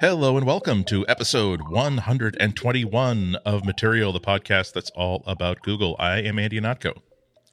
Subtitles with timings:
[0.00, 5.94] Hello and welcome to episode 121 of Material, the podcast that's all about Google.
[5.98, 7.02] I am Andy Ihnatko.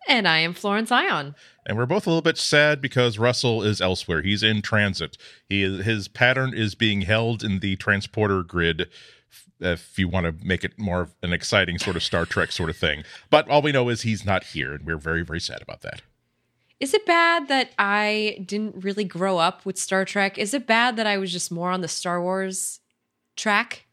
[0.08, 1.36] And I am Florence Ion.
[1.66, 4.22] And we're both a little bit sad because Russell is elsewhere.
[4.22, 5.18] He's in transit.
[5.50, 8.88] He is, his pattern is being held in the transporter grid
[9.60, 12.70] if you want to make it more of an exciting sort of Star Trek sort
[12.70, 13.04] of thing.
[13.30, 16.02] But all we know is he's not here, and we're very, very sad about that.
[16.80, 20.38] Is it bad that I didn't really grow up with Star Trek?
[20.38, 22.80] Is it bad that I was just more on the Star Wars
[23.36, 23.86] track?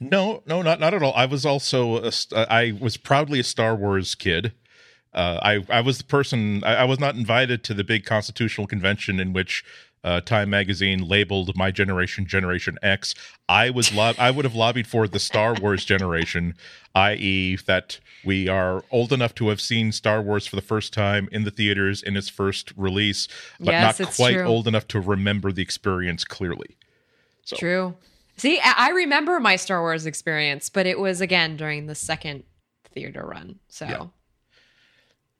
[0.00, 1.12] No, no, not not at all.
[1.14, 4.52] I was also a, I was proudly a Star Wars kid.
[5.12, 6.62] Uh, I I was the person.
[6.62, 9.64] I, I, was not invited to the big constitutional convention in which
[10.08, 13.14] uh, Time Magazine labeled my generation Generation X.
[13.46, 16.54] I was lo- I would have lobbied for the Star Wars generation,
[16.94, 21.28] i.e., that we are old enough to have seen Star Wars for the first time
[21.30, 23.28] in the theaters in its first release,
[23.60, 24.44] but yes, not quite true.
[24.44, 26.78] old enough to remember the experience clearly.
[27.44, 27.56] So.
[27.56, 27.94] True.
[28.38, 32.44] See, I remember my Star Wars experience, but it was again during the second
[32.94, 33.58] theater run.
[33.68, 33.84] So.
[33.84, 34.06] Yeah.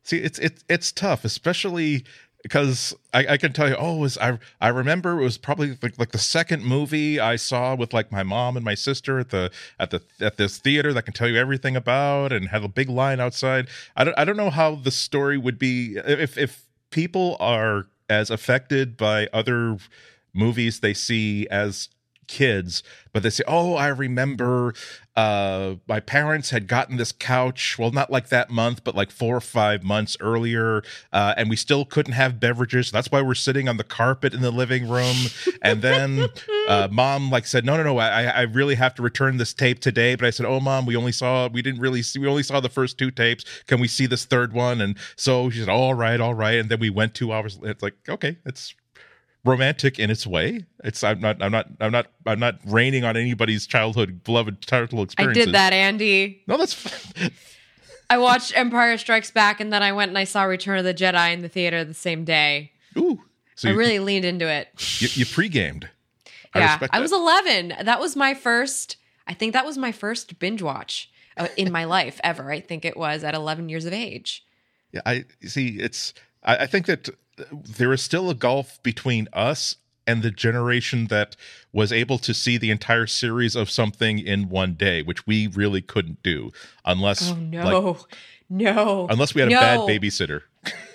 [0.02, 2.04] See, it's it's it's tough, especially
[2.42, 5.98] because I, I, can tell you, oh, was I I remember it was probably like,
[5.98, 9.50] like the second movie I saw with like my mom and my sister at the
[9.78, 12.88] at the at this theater that can tell you everything about and had a big
[12.88, 13.68] line outside.
[13.96, 18.30] I don't I don't know how the story would be if if people are as
[18.30, 19.76] affected by other
[20.32, 21.88] movies they see as
[22.28, 24.74] kids, but they say, "Oh, I remember
[25.18, 27.76] uh, my parents had gotten this couch.
[27.76, 31.56] Well, not like that month, but like four or five months earlier, uh, and we
[31.56, 32.88] still couldn't have beverages.
[32.88, 35.16] So that's why we're sitting on the carpet in the living room.
[35.60, 36.28] And then
[36.68, 39.80] uh, mom like said, "No, no, no, I, I really have to return this tape
[39.80, 42.44] today." But I said, "Oh, mom, we only saw we didn't really see we only
[42.44, 43.44] saw the first two tapes.
[43.66, 46.68] Can we see this third one?" And so she said, "All right, all right." And
[46.68, 47.58] then we went two hours.
[47.64, 48.72] It's like okay, it's
[49.44, 50.64] romantic in its way.
[50.84, 55.06] It's I'm not I'm not I'm not I'm not raining on anybody's childhood beloved childhood
[55.06, 55.42] experiences.
[55.42, 56.42] I did that, Andy.
[56.46, 57.12] No, that's.
[58.10, 60.94] I watched Empire Strikes Back and then I went and I saw Return of the
[60.94, 62.72] Jedi in the theater the same day.
[62.96, 63.22] Ooh.
[63.54, 64.68] So I you, really leaned into it.
[64.98, 65.90] You, you pre-gamed.
[66.54, 67.74] I yeah, I was 11.
[67.82, 71.84] That was my first I think that was my first binge watch uh, in my
[71.96, 72.50] life ever.
[72.50, 74.44] I think it was at 11 years of age.
[74.92, 77.10] Yeah, I see it's I, I think that
[77.52, 79.76] there is still a gulf between us
[80.06, 81.36] and the generation that
[81.72, 85.82] was able to see the entire series of something in one day, which we really
[85.82, 86.50] couldn't do
[86.84, 87.90] unless oh, no.
[87.90, 88.18] Like,
[88.48, 89.06] no.
[89.10, 89.58] Unless we had no.
[89.58, 90.42] a bad babysitter.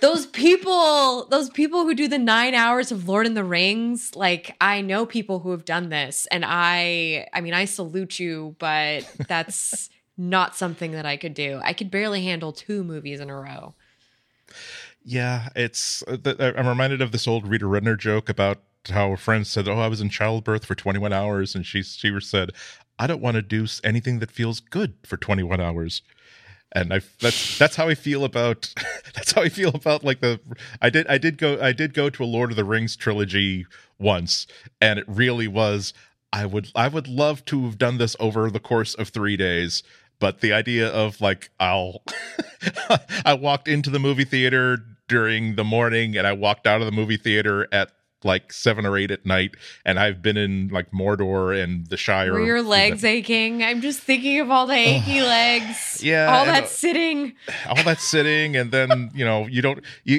[0.02, 4.56] those people, those people who do the 9 hours of Lord and the Rings, like
[4.60, 9.08] I know people who have done this and I I mean I salute you, but
[9.28, 11.62] that's not something that I could do.
[11.64, 13.76] I could barely handle two movies in a row.
[15.04, 16.04] Yeah, it's.
[16.04, 19.80] Uh, I'm reminded of this old Rita Rudner joke about how a friend said, "Oh,
[19.80, 22.52] I was in childbirth for 21 hours," and she she said,
[22.98, 26.02] "I don't want to do anything that feels good for 21 hours."
[26.72, 28.74] And I that's that's how I feel about
[29.16, 30.40] that's how I feel about like the
[30.82, 33.66] I did I did go I did go to a Lord of the Rings trilogy
[34.00, 34.48] once,
[34.82, 35.94] and it really was.
[36.32, 39.84] I would I would love to have done this over the course of three days
[40.20, 42.04] but the idea of like I'll
[43.26, 46.92] I walked into the movie theater during the morning and I walked out of the
[46.92, 47.92] movie theater at
[48.26, 49.56] like seven or eight at night,
[49.86, 52.34] and I've been in like Mordor and the Shire.
[52.34, 53.64] Were your legs aching?
[53.64, 56.02] I'm just thinking of all the achy legs.
[56.04, 57.34] Yeah, all that sitting.
[57.68, 60.18] All that sitting, and then you know you don't you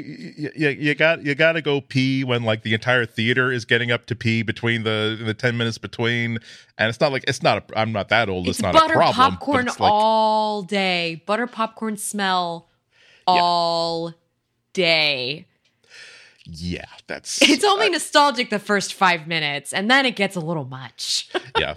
[0.54, 3.90] you, you got you got to go pee when like the entire theater is getting
[3.90, 6.38] up to pee between the the ten minutes between,
[6.78, 8.48] and it's not like it's not a I'm not that old.
[8.48, 9.32] It's, it's not butter a problem.
[9.32, 11.22] Popcorn like, all day.
[11.26, 12.68] Butter popcorn smell
[13.26, 14.10] all.
[14.10, 14.16] Yeah
[14.74, 15.46] day.
[16.44, 20.40] Yeah, that's It's only uh, nostalgic the first 5 minutes and then it gets a
[20.40, 21.30] little much.
[21.58, 21.72] yeah.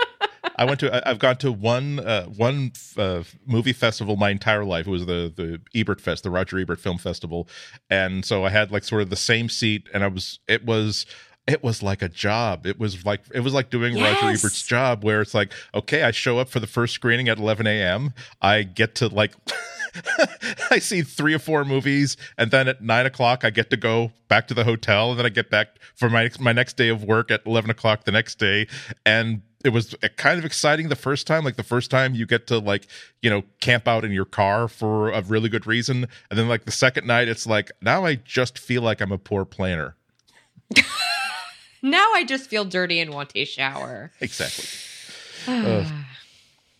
[0.57, 4.87] I went to I've gone to one uh, one uh, movie festival my entire life.
[4.87, 7.47] It was the the Ebert Fest, the Roger Ebert Film Festival,
[7.89, 11.05] and so I had like sort of the same seat, and I was it was
[11.47, 12.65] it was like a job.
[12.65, 14.21] It was like it was like doing yes.
[14.21, 17.37] Roger Ebert's job, where it's like, okay, I show up for the first screening at
[17.37, 18.13] 11 a.m.
[18.41, 19.33] I get to like
[20.71, 24.11] I see three or four movies, and then at nine o'clock I get to go
[24.27, 27.03] back to the hotel, and then I get back for my my next day of
[27.03, 28.67] work at eleven o'clock the next day,
[29.05, 32.47] and it was kind of exciting the first time like the first time you get
[32.47, 32.87] to like
[33.21, 36.07] you know camp out in your car for a really good reason.
[36.29, 39.17] And then like the second night it's like now i just feel like i'm a
[39.17, 39.95] poor planner.
[41.83, 44.11] Now i just feel dirty and want a shower.
[44.21, 44.65] Exactly.
[45.47, 45.85] Uh,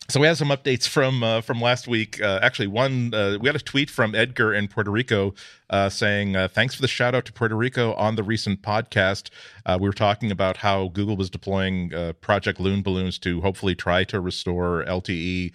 [0.09, 2.21] so we have some updates from uh, from last week.
[2.21, 5.33] Uh, actually, one uh, we had a tweet from Edgar in Puerto Rico
[5.69, 9.29] uh, saying, uh, "Thanks for the shout out to Puerto Rico on the recent podcast.
[9.65, 14.05] Uh, we were talking about how Google was deploying Project Loon balloons to hopefully try
[14.05, 15.53] to restore LTE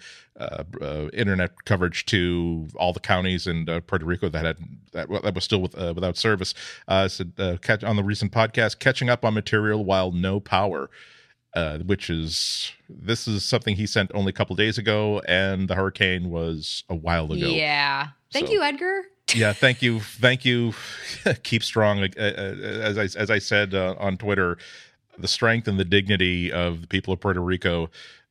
[1.13, 4.57] internet coverage to all the counties in Puerto Rico that had
[4.91, 6.53] that, that was still with, without service."
[7.07, 7.33] said
[7.63, 10.91] catch on the recent podcast, catching up on material while no power
[11.53, 15.75] uh, which is this is something he sent only a couple days ago, and the
[15.75, 17.47] hurricane was a while ago.
[17.47, 18.09] Yeah.
[18.31, 19.03] Thank so, you, Edgar.
[19.35, 20.73] yeah, thank you, thank you.
[21.43, 22.03] Keep strong.
[22.03, 24.57] Uh, uh, as I as I said uh, on Twitter,
[25.17, 27.89] the strength and the dignity of the people of Puerto Rico,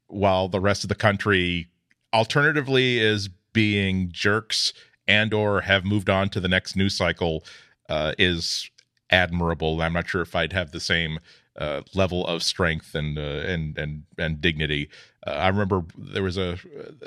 [0.09, 1.69] while the rest of the country,
[2.13, 4.73] alternatively, is being jerks
[5.07, 7.45] and or have moved on to the next news cycle,
[7.89, 8.71] uh, is
[9.11, 9.81] admirable.
[9.81, 11.19] I'm not sure if I'd have the same
[11.57, 14.89] uh, level of strength and uh, and and and dignity.
[15.27, 16.59] Uh, I remember there was a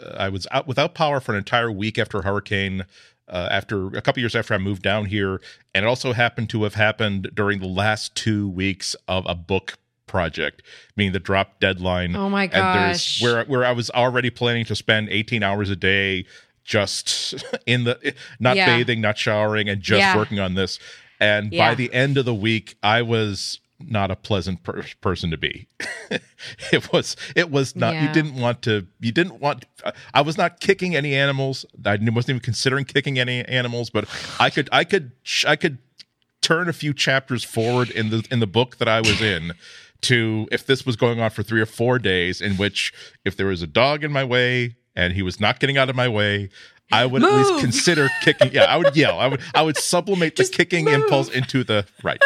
[0.01, 2.85] uh, was out without power for an entire week after a hurricane.
[3.27, 5.41] Uh, after a couple years after I moved down here,
[5.73, 9.79] and it also happened to have happened during the last two weeks of a book
[10.05, 10.61] project,
[10.95, 12.15] meaning the drop deadline.
[12.15, 13.23] Oh my gosh!
[13.23, 16.27] where where I was already planning to spend 18 hours a day
[16.63, 18.77] just in the not yeah.
[18.77, 20.15] bathing, not showering, and just yeah.
[20.15, 20.77] working on this.
[21.19, 21.69] And yeah.
[21.69, 25.67] by the end of the week, I was not a pleasant per- person to be.
[26.71, 28.07] it was it was not yeah.
[28.07, 29.65] you didn't want to you didn't want
[30.13, 31.65] I was not kicking any animals.
[31.85, 34.07] I wasn't even considering kicking any animals, but
[34.39, 35.11] I could I could
[35.47, 35.79] I could
[36.41, 39.53] turn a few chapters forward in the in the book that I was in
[40.01, 42.93] to if this was going on for 3 or 4 days in which
[43.23, 45.95] if there was a dog in my way and he was not getting out of
[45.95, 46.49] my way
[46.91, 47.31] I would move.
[47.31, 48.51] at least consider kicking.
[48.53, 49.19] Yeah, I would yell.
[49.19, 50.93] I would I would sublimate the kicking move.
[50.93, 52.21] impulse into the right.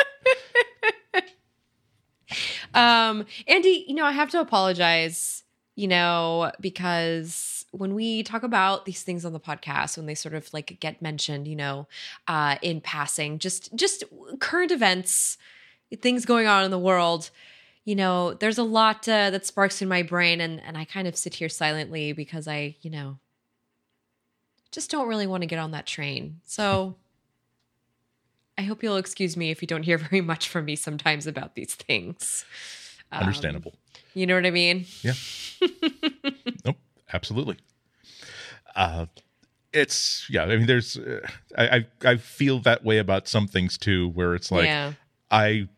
[2.73, 5.43] Um, Andy, you know, I have to apologize,
[5.75, 10.33] you know, because when we talk about these things on the podcast, when they sort
[10.35, 11.87] of like get mentioned, you know,
[12.27, 14.03] uh, in passing, just just
[14.39, 15.37] current events,
[16.01, 17.29] things going on in the world,
[17.85, 21.07] you know, there's a lot uh, that sparks in my brain, and and I kind
[21.07, 23.17] of sit here silently because I, you know,
[24.71, 26.41] just don't really want to get on that train.
[26.45, 26.95] So.
[28.59, 31.55] I hope you'll excuse me if you don't hear very much from me sometimes about
[31.55, 32.43] these things.
[33.11, 33.73] Um, Understandable.
[34.13, 34.85] You know what I mean?
[35.01, 35.13] Yeah.
[36.65, 36.75] nope.
[37.13, 37.57] Absolutely.
[38.75, 39.05] Uh,
[39.71, 40.43] it's yeah.
[40.43, 41.21] I mean, there's uh,
[41.57, 44.93] I, I I feel that way about some things too, where it's like yeah.
[45.31, 45.69] I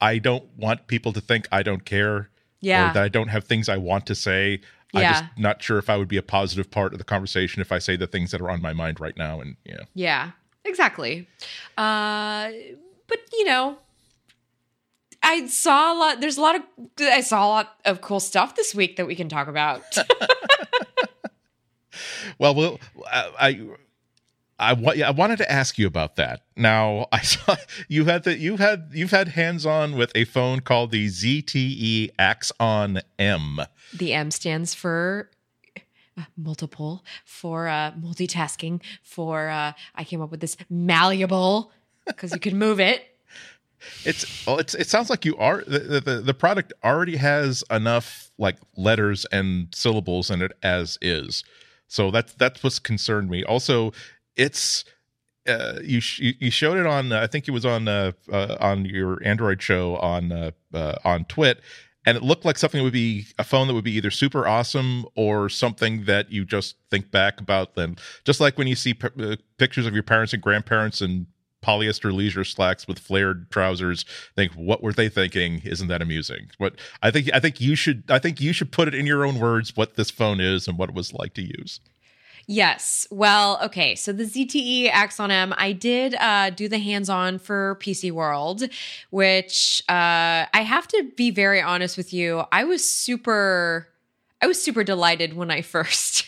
[0.00, 2.30] I don't want people to think I don't care.
[2.60, 2.90] Yeah.
[2.90, 4.60] Or that I don't have things I want to say.
[4.92, 5.00] Yeah.
[5.00, 7.72] I'm just not sure if I would be a positive part of the conversation if
[7.72, 9.40] I say the things that are on my mind right now.
[9.40, 9.82] And yeah.
[9.94, 10.30] Yeah.
[10.68, 11.26] Exactly.
[11.76, 12.50] Uh,
[13.06, 13.78] but you know,
[15.22, 16.20] I saw a lot.
[16.20, 16.62] There's a lot of.
[17.00, 19.82] I saw a lot of cool stuff this week that we can talk about.
[22.38, 22.80] well, well,
[23.12, 23.60] I.
[24.60, 26.40] I, I wanted to ask you about that.
[26.56, 27.54] Now I saw
[27.86, 32.10] you had the you had you've had hands on with a phone called the ZTE
[32.18, 33.60] Axon M.
[33.94, 35.30] The M stands for
[36.36, 41.72] multiple, for uh, multitasking, for uh, I came up with this malleable
[42.06, 43.04] because you can move it.
[44.04, 48.30] It's well, it's it sounds like you are the, the the product already has enough
[48.38, 51.44] like letters and syllables in it as is.
[51.86, 53.44] So that's that's what's concerned me.
[53.44, 53.92] Also,
[54.36, 54.84] it's
[55.46, 58.56] uh, you sh- you showed it on uh, I think it was on uh, uh
[58.60, 61.60] on your Android show on uh, uh, on TWiT,
[62.08, 64.46] and it looked like something that would be a phone that would be either super
[64.46, 67.96] awesome or something that you just think back about then.
[68.24, 71.26] Just like when you see p- uh, pictures of your parents and grandparents in
[71.62, 75.60] polyester leisure slacks with flared trousers think what were they thinking?
[75.64, 76.48] Isn't that amusing?
[76.58, 79.26] But i think i think you should i think you should put it in your
[79.26, 81.80] own words what this phone is and what it was like to use
[82.50, 83.06] Yes.
[83.10, 83.94] Well, okay.
[83.94, 88.62] So the ZTE Axon M, I did uh, do the hands on for PC World,
[89.10, 92.44] which uh, I have to be very honest with you.
[92.50, 93.88] I was super,
[94.40, 96.24] I was super delighted when I first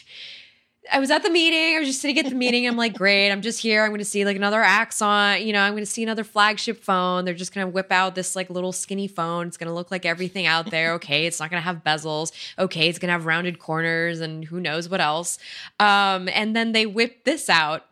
[0.92, 1.76] I was at the meeting.
[1.76, 2.66] I was just sitting at the meeting.
[2.66, 3.30] I'm like, great.
[3.30, 3.84] I'm just here.
[3.84, 5.46] I'm going to see like another Axon.
[5.46, 7.24] You know, I'm going to see another flagship phone.
[7.24, 9.46] They're just going to whip out this like little skinny phone.
[9.46, 10.90] It's going to look like everything out there.
[11.00, 12.32] Okay, it's not going to have bezels.
[12.58, 15.38] Okay, it's going to have rounded corners and who knows what else.
[15.78, 17.86] Um, and then they whipped this out,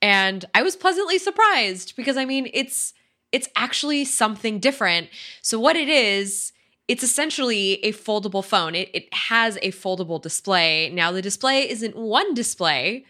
[0.00, 2.94] and I was pleasantly surprised because I mean, it's
[3.32, 5.08] it's actually something different.
[5.40, 6.52] So what it is
[6.88, 8.74] it's essentially a foldable phone.
[8.74, 10.90] It, it has a foldable display.
[10.90, 13.04] Now, the display isn't one display,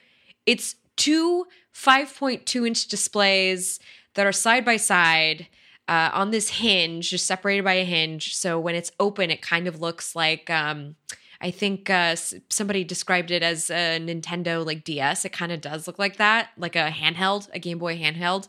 [0.46, 3.80] it's two 5.2 inch displays
[4.14, 5.48] that are side by side.
[5.88, 8.36] Uh, on this hinge, just separated by a hinge.
[8.36, 10.94] So when it's open, it kind of looks like um,
[11.42, 12.14] I think uh,
[12.50, 15.24] somebody described it as a Nintendo like DS.
[15.24, 18.48] It kind of does look like that, like a handheld, a Game Boy handheld.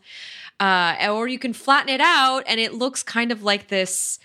[0.60, 4.20] Uh, or you can flatten it out, and it looks kind of like this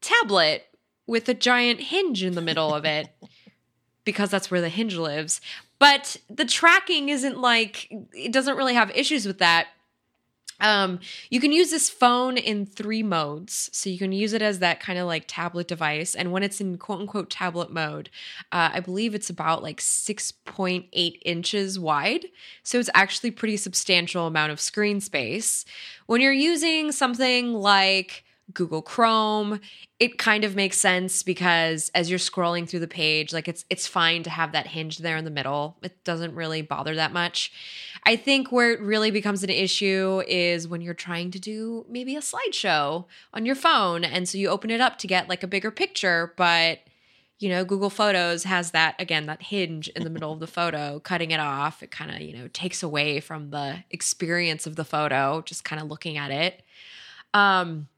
[0.00, 0.64] tablet
[1.06, 3.08] with a giant hinge in the middle of it
[4.04, 5.40] because that's where the hinge lives.
[5.78, 9.68] But the tracking isn't like it doesn't really have issues with that.
[10.58, 13.68] Um, you can use this phone in three modes.
[13.72, 16.14] So you can use it as that kind of like tablet device.
[16.14, 18.10] And when it's in quote unquote tablet mode,
[18.52, 22.26] uh, I believe it's about like 6.8 inches wide.
[22.62, 25.64] So it's actually pretty substantial amount of screen space.
[26.06, 29.60] When you're using something like Google Chrome,
[29.98, 33.86] it kind of makes sense because as you're scrolling through the page, like it's it's
[33.86, 35.76] fine to have that hinge there in the middle.
[35.82, 37.52] It doesn't really bother that much.
[38.04, 42.14] I think where it really becomes an issue is when you're trying to do maybe
[42.14, 45.48] a slideshow on your phone and so you open it up to get like a
[45.48, 46.80] bigger picture, but
[47.38, 51.00] you know, Google Photos has that again, that hinge in the middle of the photo,
[51.00, 51.82] cutting it off.
[51.82, 55.82] It kind of, you know, takes away from the experience of the photo, just kind
[55.82, 56.62] of looking at it.
[57.34, 57.88] Um,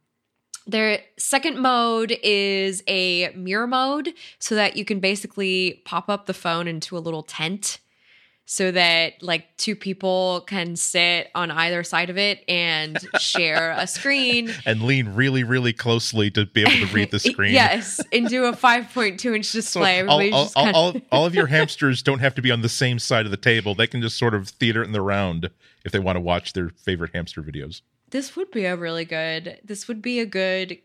[0.68, 6.34] their second mode is a mirror mode so that you can basically pop up the
[6.34, 7.80] phone into a little tent
[8.44, 13.87] so that like two people can sit on either side of it and share a
[13.87, 14.50] screen.
[14.64, 17.54] And lean really really closely to be able to read the screen.
[17.54, 20.00] Yes into a 5.2 inch display.
[20.00, 22.68] So all, all, all, all, all of your hamsters don't have to be on the
[22.68, 23.75] same side of the table.
[23.75, 25.50] They can just sort of theater in the round
[25.84, 29.58] if they want to watch their favorite hamster videos this would be a really good
[29.64, 30.78] this would be a good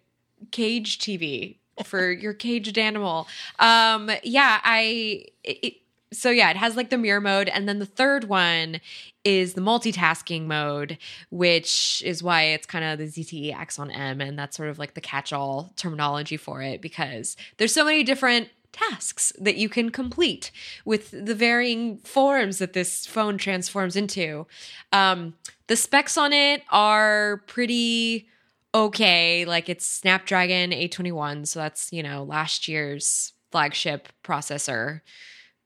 [0.52, 3.28] cage tv for your caged animal.
[3.60, 5.76] Um yeah i it,
[6.12, 8.80] so yeah it has like the mirror mode and then the third one
[9.24, 10.98] is the multitasking mode
[11.30, 14.94] which is why it's kind of the zte axon m and that's sort of like
[14.94, 20.52] the catch-all terminology for it because there's so many different tasks that you can complete
[20.84, 24.46] with the varying forms that this phone transforms into.
[24.92, 25.36] Um,
[25.68, 28.28] the specs on it are pretty
[28.76, 29.46] okay.
[29.46, 35.02] Like it's Snapdragon 821, so that's, you know, last year's flagship processor,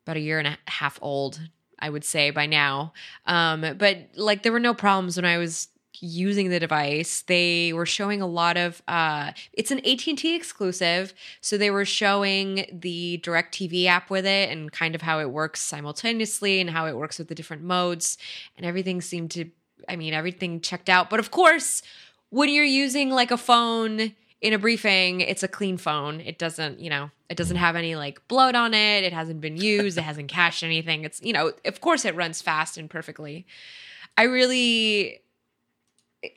[0.05, 1.39] about a year and a half old,
[1.79, 2.93] I would say by now.
[3.25, 5.69] Um, but like there were no problems when I was
[6.01, 11.57] using the device they were showing a lot of uh it's an AT&T exclusive so
[11.57, 16.59] they were showing the DirecTV app with it and kind of how it works simultaneously
[16.59, 18.17] and how it works with the different modes
[18.57, 19.49] and everything seemed to
[19.87, 21.09] I mean everything checked out.
[21.09, 21.81] But of course
[22.29, 26.19] when you're using like a phone in a briefing it's a clean phone.
[26.21, 29.03] It doesn't you know it doesn't have any like bloat on it.
[29.03, 29.97] It hasn't been used.
[29.97, 31.03] It hasn't cached anything.
[31.03, 33.45] It's you know of course it runs fast and perfectly.
[34.17, 35.21] I really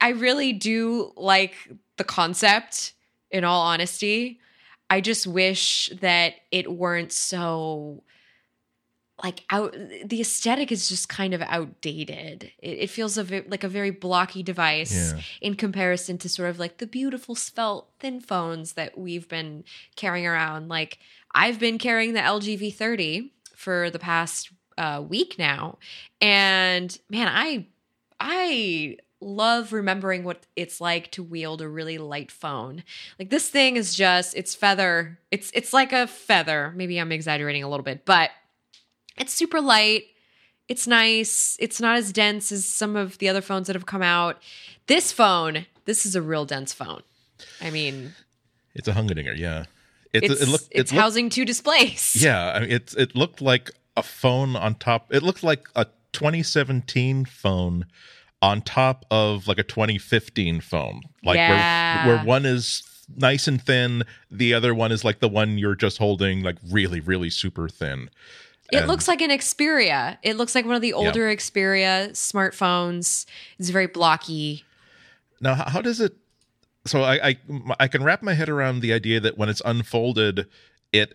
[0.01, 1.55] I really do like
[1.97, 2.95] the concept,
[3.31, 4.41] in all honesty.
[4.89, 8.03] I just wish that it weren't so
[9.23, 13.69] like out the aesthetic is just kind of outdated it, it feels a like a
[13.69, 15.21] very blocky device yeah.
[15.43, 19.63] in comparison to sort of like the beautiful svelte thin phones that we've been
[19.95, 20.99] carrying around like
[21.35, 25.77] i've been carrying the lg v30 for the past uh, week now
[26.23, 27.67] and man i
[28.19, 32.83] i love remembering what it's like to wield a really light phone.
[33.19, 35.19] Like this thing is just it's feather.
[35.31, 36.73] It's it's like a feather.
[36.75, 38.31] Maybe I'm exaggerating a little bit, but
[39.17, 40.05] it's super light.
[40.69, 41.57] It's nice.
[41.61, 44.41] It's not as dense as some of the other phones that have come out.
[44.87, 47.03] This phone, this is a real dense phone.
[47.61, 48.15] I mean,
[48.75, 49.65] it's a Humdinger, yeah.
[50.13, 52.17] It's it's, it look, it's it housing two displays.
[52.21, 55.13] Yeah, I mean, it's it looked like a phone on top.
[55.13, 57.87] It looked like a 2017 phone
[58.43, 62.07] on top of like a 2015 phone like yeah.
[62.07, 62.83] where, where one is
[63.17, 67.01] nice and thin the other one is like the one you're just holding like really
[67.01, 68.09] really super thin
[68.73, 70.19] it and, looks like an Xperia.
[70.23, 71.35] It looks like one of the older yeah.
[71.35, 73.27] Xperia smartphones.
[73.59, 74.65] It's very blocky.
[75.41, 76.15] Now, how does it?
[76.87, 77.37] So I, I
[77.81, 80.47] I can wrap my head around the idea that when it's unfolded,
[80.93, 81.15] it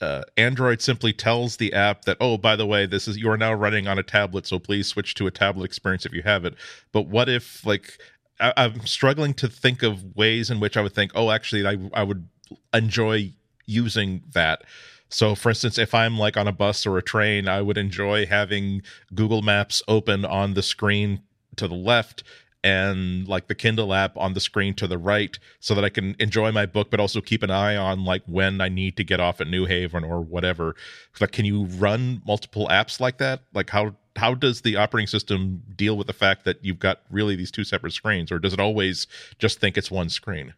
[0.00, 3.36] uh, Android simply tells the app that, oh, by the way, this is you are
[3.36, 6.44] now running on a tablet, so please switch to a tablet experience if you have
[6.44, 6.54] it.
[6.92, 7.98] But what if, like,
[8.38, 11.76] I, I'm struggling to think of ways in which I would think, oh, actually, I
[11.92, 12.28] I would
[12.72, 13.32] enjoy
[13.66, 14.62] using that.
[15.08, 18.26] So, for instance, if I'm like on a bus or a train, I would enjoy
[18.26, 18.82] having
[19.14, 21.22] Google Maps open on the screen
[21.56, 22.22] to the left
[22.62, 26.14] and like the Kindle app on the screen to the right so that I can
[26.18, 29.20] enjoy my book, but also keep an eye on like when I need to get
[29.20, 30.76] off at New Haven or whatever.
[31.20, 33.42] Like, can you run multiple apps like that?
[33.54, 37.36] Like, how how does the operating system deal with the fact that you've got really
[37.36, 39.06] these two separate screens, or does it always
[39.38, 40.54] just think it's one screen?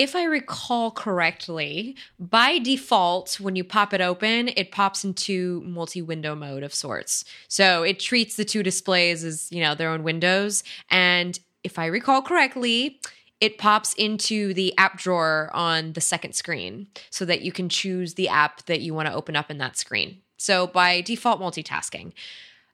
[0.00, 6.00] If I recall correctly, by default, when you pop it open, it pops into multi
[6.00, 7.26] window mode of sorts.
[7.48, 10.64] So it treats the two displays as, you know, their own windows.
[10.90, 12.98] And if I recall correctly,
[13.42, 18.14] it pops into the app drawer on the second screen so that you can choose
[18.14, 20.22] the app that you want to open up in that screen.
[20.38, 22.14] So by default, multitasking.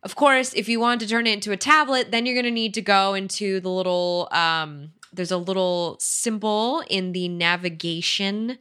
[0.05, 2.53] Of course, if you want to turn it into a tablet, then you're going to
[2.53, 8.59] need to go into the little um, there's a little symbol in the navigation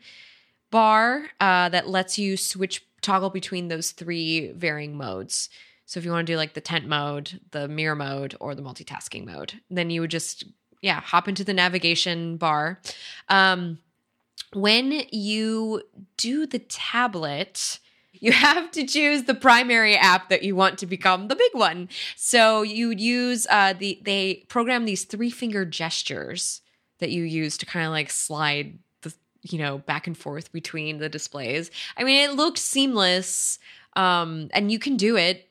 [0.72, 5.50] bar uh, that lets you switch toggle between those three varying modes.
[5.86, 8.64] So if you want to do like the tent mode, the mirror mode, or the
[8.64, 10.44] multitasking mode, then you would just
[10.82, 12.82] yeah hop into the navigation bar.
[13.30, 13.80] Um,
[14.54, 15.84] when you
[16.18, 17.80] do the tablet,
[18.26, 21.88] you have to choose the primary app that you want to become the big one.
[22.16, 26.62] So you would use uh, the they program these three finger gestures
[26.98, 29.14] that you use to kind of like slide the
[29.44, 31.70] you know back and forth between the displays.
[31.98, 33.60] I mean, it looked seamless,
[33.96, 35.48] um, and you can do it.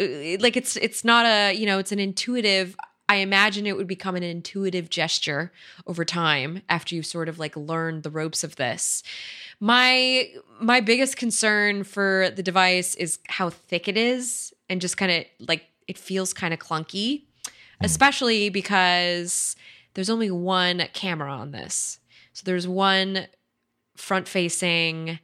[0.00, 2.74] Uh, like it's it's not a you know it's an intuitive
[3.08, 5.50] I imagine it would become an intuitive gesture
[5.86, 9.02] over time after you sort of like learned the ropes of this.
[9.60, 15.10] My my biggest concern for the device is how thick it is and just kind
[15.10, 17.84] of like it feels kind of clunky, hmm.
[17.84, 19.56] especially because
[19.94, 21.98] there's only one camera on this.
[22.34, 23.26] So there's one
[23.96, 25.18] front facing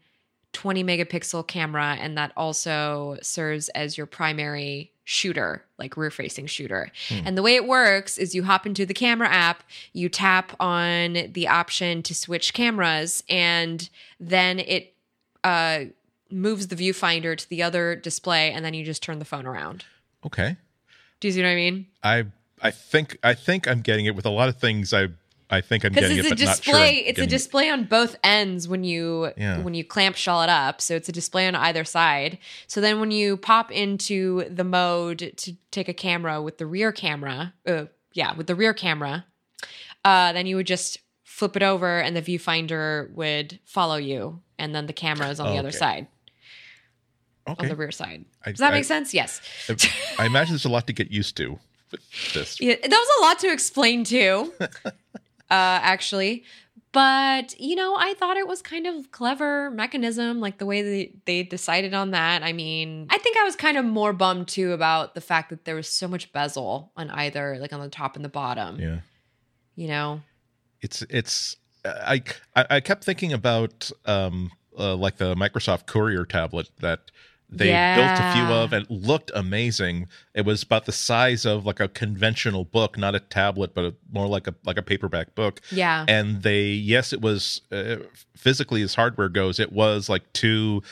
[0.53, 6.91] 20 megapixel camera and that also serves as your primary shooter, like rear facing shooter.
[7.09, 7.21] Hmm.
[7.27, 11.31] And the way it works is you hop into the camera app, you tap on
[11.33, 14.95] the option to switch cameras, and then it
[15.45, 15.85] uh,
[16.31, 19.85] moves the viewfinder to the other display, and then you just turn the phone around.
[20.25, 20.57] Okay.
[21.21, 21.87] Do you see what I mean?
[22.03, 22.25] I
[22.63, 25.09] I think I think I'm getting it with a lot of things I
[25.55, 26.97] I think I'm getting it's it, a display.
[26.97, 29.61] Sure it's a display on both ends when you yeah.
[29.61, 30.81] when you clamshell it up.
[30.81, 32.39] So it's a display on either side.
[32.67, 36.93] So then when you pop into the mode to take a camera with the rear
[36.93, 39.25] camera, uh, yeah, with the rear camera,
[40.05, 44.75] uh, then you would just flip it over and the viewfinder would follow you, and
[44.75, 45.79] then the camera is on oh, the other okay.
[45.79, 46.07] side.
[47.47, 47.65] Okay.
[47.65, 48.25] On the rear side.
[48.47, 49.13] Does I, that make sense?
[49.13, 49.43] Yes.
[50.19, 51.59] I imagine there's a lot to get used to
[51.91, 52.61] with this.
[52.61, 54.53] Yeah, that was a lot to explain too.
[55.51, 56.45] uh, actually.
[56.93, 61.13] But, you know, I thought it was kind of clever mechanism, like the way they,
[61.25, 62.45] they decided on that.
[62.45, 65.65] I mean, I think I was kind of more bummed too about the fact that
[65.65, 68.79] there was so much bezel on either, like on the top and the bottom.
[68.79, 68.99] Yeah.
[69.75, 70.21] You know?
[70.83, 72.23] It's, it's, I,
[72.55, 77.11] I kept thinking about, um, uh, like the Microsoft Courier tablet that
[77.59, 77.97] they yeah.
[77.97, 80.09] built a few of and looked amazing.
[80.35, 83.95] It was about the size of like a conventional book, not a tablet, but a,
[84.11, 85.61] more like a like a paperback book.
[85.71, 86.05] Yeah.
[86.09, 87.97] And they, yes, it was uh,
[88.37, 90.83] physically as hardware goes, it was like two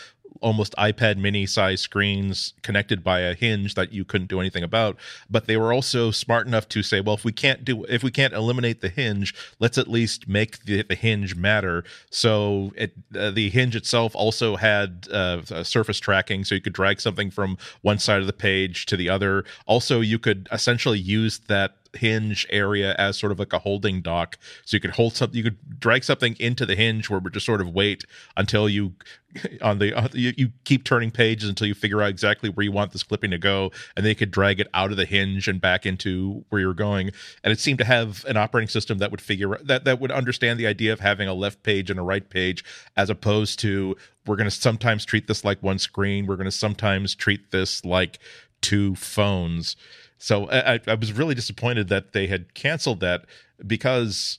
[0.40, 4.97] almost iPad mini size screens connected by a hinge that you couldn't do anything about.
[5.31, 8.11] But they were also smart enough to say, well, if we can't do, if we
[8.11, 11.85] can't eliminate the hinge, let's at least make the, the hinge matter.
[12.11, 17.01] So it, uh, the hinge itself also had uh, surface tracking, so you could drag
[17.01, 19.45] something from one side of the page to the other.
[19.66, 24.38] Also, you could essentially use that hinge area as sort of like a holding dock.
[24.64, 27.46] So you could hold something you could drag something into the hinge where we just
[27.46, 28.05] sort of wait
[28.37, 28.94] until you
[29.62, 32.72] on the uh, you, you, keep turning pages until you figure out exactly where you
[32.72, 35.48] want this clipping to go and then you could drag it out of the hinge
[35.48, 37.11] and back into where you're going.
[37.42, 40.59] And it seemed to have an operating system that would figure that that would understand
[40.59, 42.64] the idea of having a left page and a right page
[42.96, 46.50] as opposed to we're going to sometimes treat this like one screen we're going to
[46.50, 48.18] sometimes treat this like
[48.61, 49.76] two phones
[50.22, 53.24] so I, I was really disappointed that they had canceled that
[53.66, 54.38] because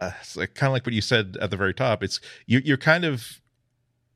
[0.00, 2.04] uh, like, kind of like what you said at the very top.
[2.04, 3.40] It's you, you're kind of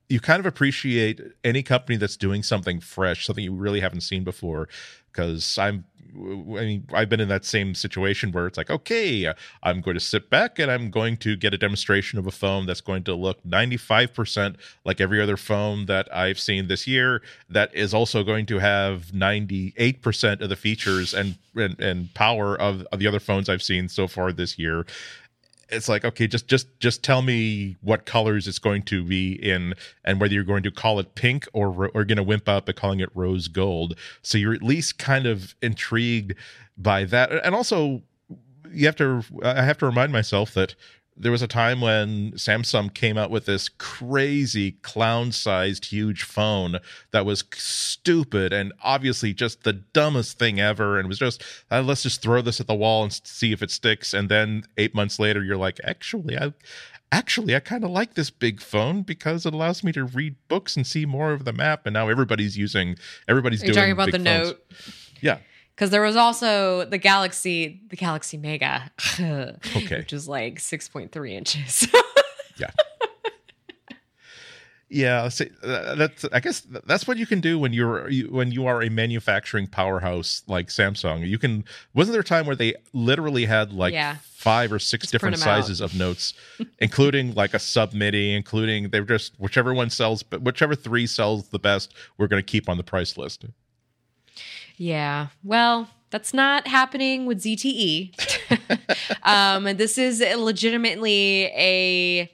[0.09, 4.23] you kind of appreciate any company that's doing something fresh, something you really haven't seen
[4.23, 4.69] before.
[5.11, 5.85] Because I'm
[6.17, 10.01] I mean, I've been in that same situation where it's like, okay, I'm going to
[10.01, 13.15] sit back and I'm going to get a demonstration of a phone that's going to
[13.15, 17.23] look 95% like every other phone that I've seen this year.
[17.49, 22.85] That is also going to have 98% of the features and and, and power of,
[22.91, 24.85] of the other phones I've seen so far this year
[25.69, 29.75] it's like okay just just just tell me what colors it's going to be in
[30.05, 32.73] and whether you're going to call it pink or or going to wimp out by
[32.73, 33.97] calling it rose gold.
[34.23, 36.35] So you're at least kind of intrigued
[36.77, 37.33] by that.
[37.45, 38.03] And also
[38.73, 40.75] you have to i have to remind myself that
[41.17, 46.81] there was a time when Samsung came out with this crazy clown sized huge phone
[47.13, 50.99] that was stupid and obviously just the dumbest thing ever.
[50.99, 53.71] And was just, uh, let's just throw this at the wall and see if it
[53.71, 54.13] sticks.
[54.13, 56.53] And then eight months later, you're like, actually, I,
[57.13, 60.77] actually, I kind of like this big phone because it allows me to read books
[60.77, 61.87] and see more of the map.
[61.87, 62.97] And now everybody's using,
[63.29, 64.49] everybody's Are you doing talking about the big phones.
[64.49, 64.67] Note?
[65.21, 65.39] Yeah.
[65.75, 69.99] Because there was also the Galaxy, the Galaxy Mega, Okay.
[69.99, 71.89] which is like 6.3 inches.
[72.57, 72.71] Yeah.
[74.89, 76.25] Yeah, see, uh, that's.
[76.31, 79.67] I guess that's what you can do when you're you, when you are a manufacturing
[79.67, 81.27] powerhouse like Samsung.
[81.27, 81.65] You can.
[81.95, 84.19] Wasn't there a time where they literally had like Yeah.
[84.35, 85.45] five or six Just different 'em out.
[85.65, 86.35] sizes of notes,
[86.79, 91.49] including like a sub MIDI, including they're just whichever one sells, but whichever three sells
[91.49, 93.47] the best, we're going to keep on the price list.
[94.77, 95.29] Yeah.
[95.43, 98.13] Well, that's not happening with ZTE.
[99.23, 102.31] um, this is legitimately a.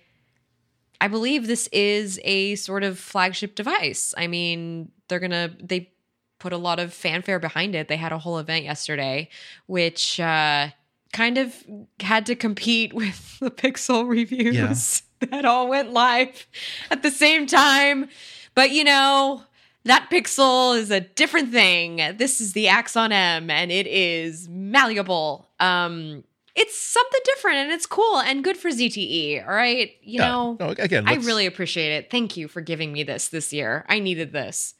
[1.03, 4.12] I believe this is a sort of flagship device.
[4.18, 5.92] I mean, they're gonna they
[6.38, 7.88] put a lot of fanfare behind it.
[7.88, 9.29] They had a whole event yesterday,
[9.66, 10.68] which uh,
[11.12, 11.55] kind of
[12.00, 16.46] had to compete with the Pixel reviews that all went live
[16.90, 18.09] at the same time.
[18.55, 19.44] But you know,
[19.85, 21.97] that pixel is a different thing.
[22.16, 25.49] This is the Axon M and it is malleable.
[25.59, 26.25] Um
[26.57, 29.93] it's something different and it's cool and good for ZTE, all right?
[30.03, 30.29] You Yeah.
[30.29, 32.11] know, no, again, I really appreciate it.
[32.11, 33.85] Thank you for giving me this this year.
[33.88, 34.75] I needed this.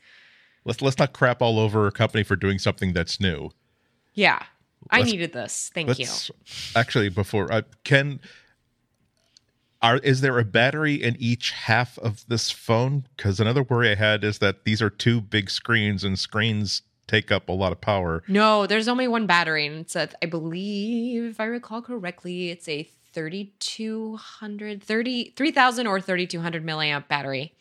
[0.65, 3.51] let's let's not crap all over a company for doing something that's new.
[4.15, 4.43] Yeah.
[4.91, 5.71] I Let's- needed this.
[5.75, 6.07] Thank you.
[6.75, 8.21] Actually before uh, can
[9.83, 13.07] are is there a battery in each half of this phone?
[13.17, 17.33] Because another worry I had is that these are two big screens, and screens take
[17.33, 18.23] up a lot of power.
[18.29, 22.69] No, there's only one battery, and it's a, I believe, if I recall correctly, it's
[22.69, 27.53] a 3200, 30, 3000 or 3200 milliamp battery,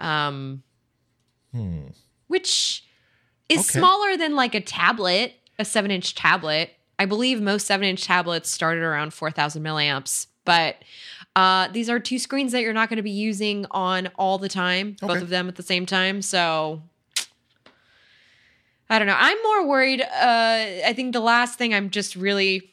[0.00, 0.62] um,
[1.52, 1.88] Hmm.
[2.28, 2.84] which
[3.48, 3.78] is Okay.
[3.80, 6.70] smaller than like a tablet, a seven inch tablet.
[6.98, 10.76] I believe most seven inch tablets started around 4000 milliamps, but
[11.34, 14.48] uh, these are two screens that you're not going to be using on all the
[14.48, 16.20] time, both of them at the same time.
[16.22, 16.82] So
[18.90, 19.16] I don't know.
[19.18, 20.02] I'm more worried.
[20.02, 20.06] Uh,
[20.86, 22.72] I think the last thing I'm just really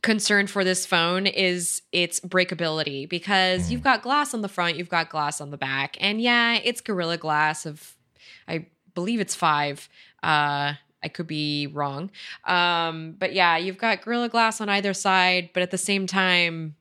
[0.00, 4.88] concerned for this phone is its breakability because you've got glass on the front, you've
[4.88, 7.96] got glass on the back, and yeah, it's Gorilla Glass of,
[8.46, 9.88] I believe it's five.
[10.22, 12.10] Uh, I could be wrong,
[12.44, 16.76] um, but yeah, you've got Gorilla Glass on either side, but at the same time,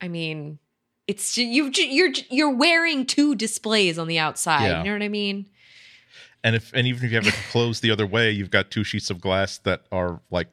[0.00, 0.58] I mean,
[1.06, 4.64] it's ju- you're you're wearing two displays on the outside.
[4.66, 4.78] Yeah.
[4.80, 5.46] You know what I mean?
[6.44, 8.84] And if and even if you have it closed the other way, you've got two
[8.84, 10.48] sheets of glass that are like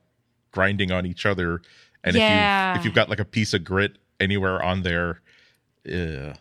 [0.52, 1.62] grinding on each other.
[2.04, 2.72] And Yeah.
[2.72, 5.22] if you if you've got like a piece of grit anywhere on there,
[5.86, 6.34] eh, yeah.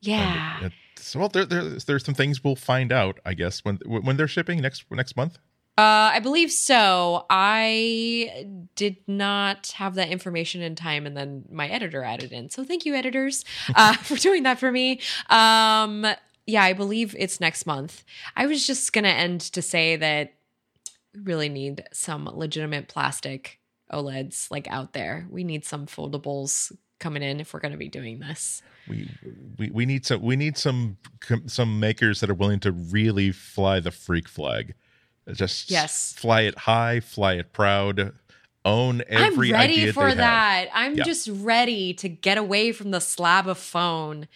[0.00, 0.58] Yeah.
[0.66, 4.16] It- it's- well, there, there there's some things we'll find out, I guess, when when
[4.16, 5.38] they're shipping next next month.
[5.76, 7.26] Uh, I believe so.
[7.28, 12.48] I did not have that information in time, and then my editor added in.
[12.48, 15.00] So thank you, editors, uh, for doing that for me.
[15.30, 16.06] Um,
[16.46, 18.04] yeah, I believe it's next month.
[18.36, 20.34] I was just gonna end to say that
[21.12, 23.58] we really need some legitimate plastic
[23.92, 25.26] OLEDs like out there.
[25.28, 28.62] We need some foldables coming in if we're gonna be doing this.
[28.88, 29.10] we
[29.58, 30.98] we we need some we need some
[31.46, 34.74] some makers that are willing to really fly the freak flag
[35.32, 36.12] just Yes.
[36.16, 38.12] fly it high fly it proud
[38.66, 40.16] own every I'm ready for they have.
[40.18, 40.68] that.
[40.72, 41.04] I'm Yeah.
[41.04, 44.26] just ready to get away from the slab of phone.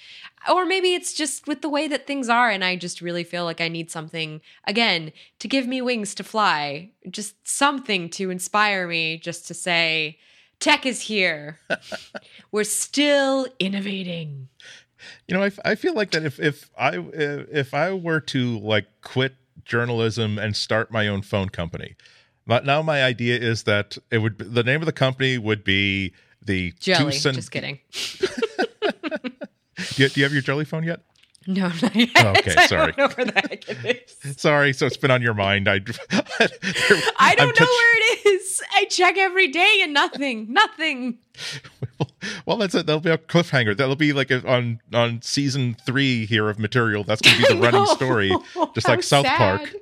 [0.52, 3.44] Or maybe it's just with the way that things are, and I just really feel
[3.44, 6.90] like I need something, again, to give me wings to fly.
[7.10, 10.18] Just something to inspire me, just to say,
[10.60, 11.58] tech is here.
[12.52, 14.48] We're still innovating.
[15.26, 18.58] you know I, f- I feel like that if if i if i were to
[18.58, 19.34] like quit
[19.68, 21.94] journalism and start my own phone company
[22.48, 26.12] but now my idea is that it would the name of the company would be
[26.42, 27.12] the Jelly.
[27.12, 27.78] just kidding.
[27.90, 28.26] do
[29.96, 31.00] you, do you have your jelly phone yet
[31.48, 32.10] No, not yet.
[32.18, 32.92] Oh, okay, I sorry.
[32.92, 34.36] don't know where the heck it is.
[34.40, 38.26] sorry so it's been on your mind i I don't I'm know touch- where it
[38.26, 38.62] is.
[38.74, 40.52] I check every day and nothing.
[40.52, 41.18] Nothing.
[42.46, 42.84] well, that's it.
[42.86, 43.76] That'll be a cliffhanger.
[43.76, 47.02] That'll be like a, on on season three here of material.
[47.02, 48.30] That's going to be the running story,
[48.74, 49.38] just How like South sad.
[49.38, 49.74] Park.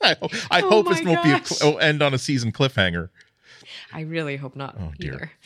[0.00, 2.50] I, ho- I Oh hope this won't be a cl- oh, end on a season
[2.50, 3.10] cliffhanger.
[3.94, 5.12] I really hope not Oh, dear.
[5.14, 5.32] either.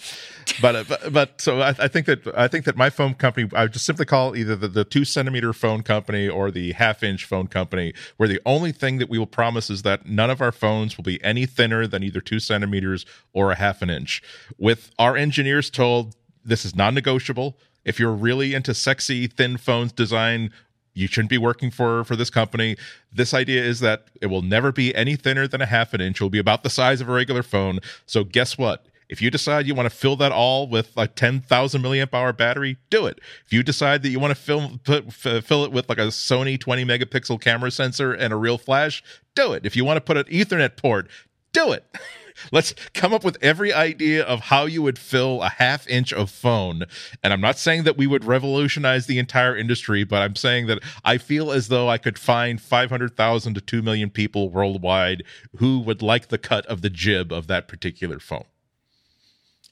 [0.62, 3.50] But uh, but, but so I, I think that I think that my phone company
[3.54, 7.02] I would just simply call either the, the two centimeter phone company or the half
[7.02, 10.40] inch phone company, where the only thing that we will promise is that none of
[10.40, 13.04] our phones will be any thinner than either two centimeters
[13.34, 14.22] or a half an inch.
[14.56, 17.58] With our engineers told this is non-negotiable.
[17.84, 20.52] If you're really into sexy thin phones design,
[20.96, 22.76] you shouldn't be working for for this company.
[23.12, 26.20] This idea is that it will never be any thinner than a half an inch.
[26.20, 27.80] It will be about the size of a regular phone.
[28.06, 28.86] So guess what?
[29.08, 32.78] If you decide you want to fill that all with a 10,000 milliamp hour battery,
[32.90, 33.20] do it.
[33.44, 36.58] If you decide that you want to fill put, fill it with like a Sony
[36.58, 39.04] 20 megapixel camera sensor and a real flash,
[39.34, 39.64] do it.
[39.64, 41.08] If you want to put an Ethernet port,
[41.52, 41.84] do it.
[42.52, 46.30] Let's come up with every idea of how you would fill a half inch of
[46.30, 46.84] phone.
[47.22, 50.82] And I'm not saying that we would revolutionize the entire industry, but I'm saying that
[51.04, 55.24] I feel as though I could find 500,000 to 2 million people worldwide
[55.56, 58.44] who would like the cut of the jib of that particular phone.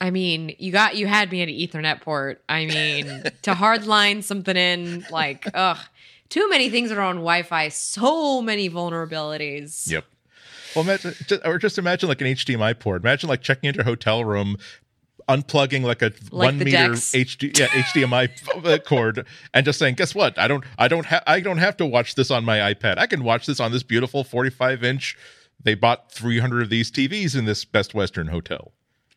[0.00, 2.42] I mean, you got you had me at an Ethernet port.
[2.48, 3.06] I mean,
[3.42, 5.78] to hardline something in, like, ugh,
[6.28, 7.68] too many things are on Wi-Fi.
[7.68, 9.88] So many vulnerabilities.
[9.90, 10.04] Yep.
[10.74, 13.02] Well, imagine, just, or just imagine like an HDMI port.
[13.02, 14.56] Imagine like checking into a hotel room,
[15.28, 16.92] unplugging like a Like one meter.
[16.92, 20.38] HD, yeah, HDMI uh, cord, and just saying, "Guess what?
[20.38, 22.98] I don't, I don't have, I don't have to watch this on my iPad.
[22.98, 25.16] I can watch this on this beautiful 45 inch."
[25.62, 28.72] They bought 300 of these TVs in this Best Western hotel.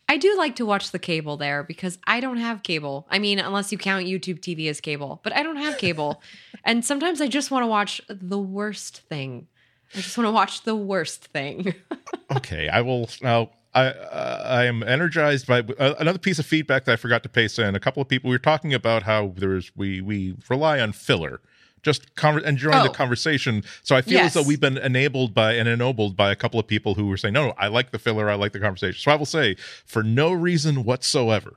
[0.10, 3.06] I do like to watch the cable there because I don't have cable.
[3.10, 6.22] I mean, unless you count YouTube TV as cable, but I don't have cable.
[6.64, 9.48] and sometimes I just want to watch the worst thing.
[9.96, 11.74] I just want to watch the worst thing.
[12.36, 13.52] okay, I will now.
[13.74, 17.30] I uh, I am energized by uh, another piece of feedback that I forgot to
[17.30, 17.76] paste in.
[17.76, 21.42] A couple of people we were talking about how there's we we rely on filler,
[21.84, 22.94] just con- enjoying the Oh.
[22.94, 23.64] conversation.
[23.84, 26.66] So I feel as though we've been enabled by and ennobled by a couple of
[26.68, 29.00] people who were saying, no, no, I like the filler, I like the conversation.
[29.00, 31.54] So I will say, for no reason whatsoever.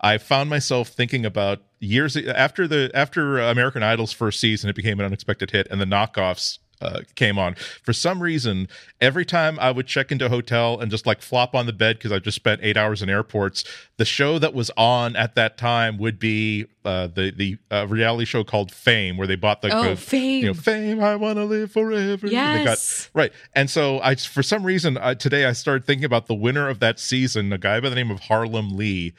[0.00, 5.00] I found myself thinking about years after the after American Idol's first season, it became
[5.00, 7.54] an unexpected hit, and the knockoffs uh, came on.
[7.82, 8.68] For some reason,
[9.00, 11.96] every time I would check into a hotel and just like flop on the bed
[11.98, 13.64] because I just spent eight hours in airports,
[13.96, 18.24] the show that was on at that time would be uh, the the uh, reality
[18.24, 20.40] show called Fame, where they bought the, Oh, the- Fame.
[20.42, 21.02] you know, Fame.
[21.02, 22.28] I want to live forever.
[22.28, 23.10] They got- Yes.
[23.14, 23.32] right.
[23.54, 26.78] And so I, for some reason, uh, today I started thinking about the winner of
[26.80, 29.14] that season, a guy by the name of Harlem Lee,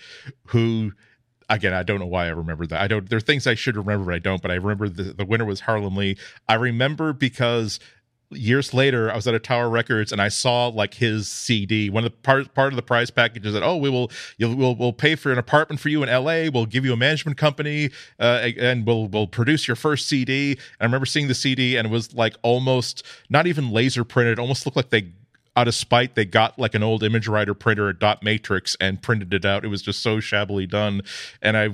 [0.48, 0.94] who.
[1.50, 2.80] Again, I don't know why I remember that.
[2.80, 3.10] I don't.
[3.10, 4.42] There are things I should remember, but I don't.
[4.42, 6.18] But I remember the, the winner was Harlem Lee.
[6.48, 7.80] I remember because
[8.32, 11.90] years later, I was at a Tower Records and I saw like his CD.
[11.90, 14.56] One of the part part of the prize package is that oh, we will you'll
[14.56, 16.50] we'll we'll pay for an apartment for you in L.A.
[16.50, 20.52] We'll give you a management company uh, and we'll we'll produce your first CD.
[20.52, 24.34] And I remember seeing the CD and it was like almost not even laser printed.
[24.34, 25.12] It almost looked like they
[25.60, 29.34] out of spite they got like an old ImageWriter printer a dot matrix and printed
[29.34, 29.66] it out.
[29.66, 31.02] It was just so shabbily done.
[31.42, 31.70] And i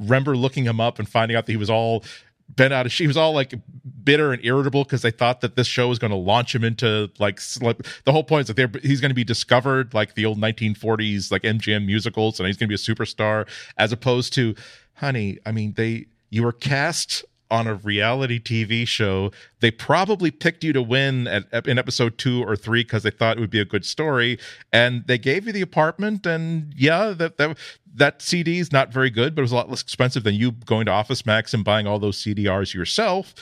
[0.00, 2.02] remember looking him up and finding out that he was all
[2.48, 3.54] bent out of she was all like
[4.02, 7.08] bitter and irritable because they thought that this show was going to launch him into
[7.18, 10.38] like celeb- the whole point is that he's going to be discovered like the old
[10.38, 14.54] 1940s like mgm musicals and he's going to be a superstar as opposed to
[14.94, 19.30] honey i mean they you were cast on a reality TV show.
[19.60, 23.36] They probably picked you to win at, in episode two or three because they thought
[23.36, 24.38] it would be a good story,
[24.72, 26.26] and they gave you the apartment.
[26.26, 27.58] And yeah, that that
[27.94, 30.52] that CD is not very good, but it was a lot less expensive than you
[30.52, 33.34] going to OfficeMax and buying all those CDRs yourself.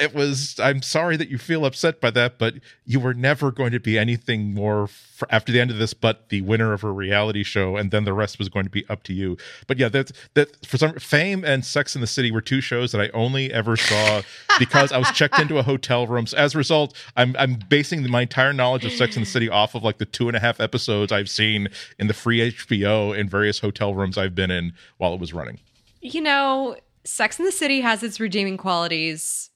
[0.00, 0.58] It was.
[0.58, 3.98] I'm sorry that you feel upset by that, but you were never going to be
[3.98, 4.88] anything more
[5.28, 8.12] after the end of this, but the winner of a reality show, and then the
[8.12, 9.36] rest was going to be up to you.
[9.66, 12.92] But yeah, that that for some Fame and Sex in the City were two shows
[12.92, 14.22] that I only ever saw
[14.58, 16.26] because I was checked into a hotel room.
[16.26, 19.48] So as a result, I'm I'm basing my entire knowledge of Sex in the City
[19.48, 23.16] off of like the two and a half episodes I've seen in the free HBO
[23.16, 25.58] in various hotel rooms I've been in while it was running.
[26.00, 29.49] you know, Sex in the City has its redeeming qualities,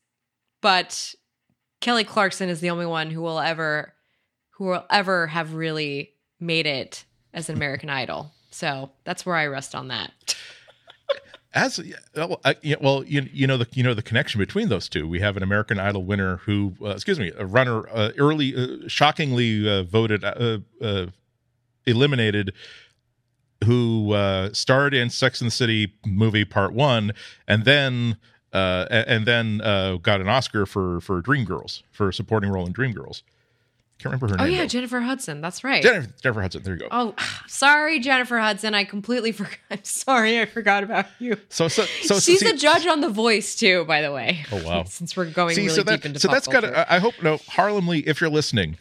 [0.65, 1.15] but
[1.83, 3.93] Kelly Clarkson is the only one who will ever
[4.53, 8.33] who will ever have really made it as an American Idol.
[8.51, 10.35] So that's where I rest on that.
[11.53, 11.79] as
[12.17, 15.21] well, I, well you, you know the you know the connection between those two we
[15.21, 19.69] have an american idol winner who uh, excuse me a runner uh, early uh, shockingly
[19.69, 21.07] uh, voted uh, uh,
[21.87, 22.53] eliminated
[23.63, 27.13] who uh, starred in sex and the city movie part one
[27.47, 28.17] and then
[28.55, 32.67] uh, a- and then uh, got an oscar for for dreamgirls for a supporting role
[32.67, 33.23] in dreamgirls
[33.99, 34.69] can't remember her Oh name Oh yeah, though.
[34.69, 35.41] Jennifer Hudson.
[35.41, 35.81] That's right.
[35.81, 37.15] Jennifer, Jennifer Hudson there you go Oh,
[37.47, 38.75] sorry, Jennifer Hudson.
[38.75, 39.57] I completely forgot.
[39.71, 41.37] I'm sorry, I forgot about you.
[41.49, 44.45] so so so She's see- a judge on The Voice too, by the way.
[44.51, 44.85] Oh, wow.
[44.89, 46.65] Since we're going See, really so deep that into so that's got.
[46.65, 48.79] I hope no Harlem Lee, if you're listening,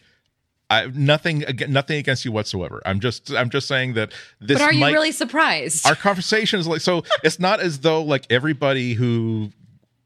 [0.72, 2.82] I nothing nothing against you whatsoever.
[2.84, 4.58] I'm just I'm just saying that this.
[4.58, 5.86] but are you might, really surprised?
[5.86, 7.04] Our conversation is like so.
[7.24, 9.52] It's not as though like everybody who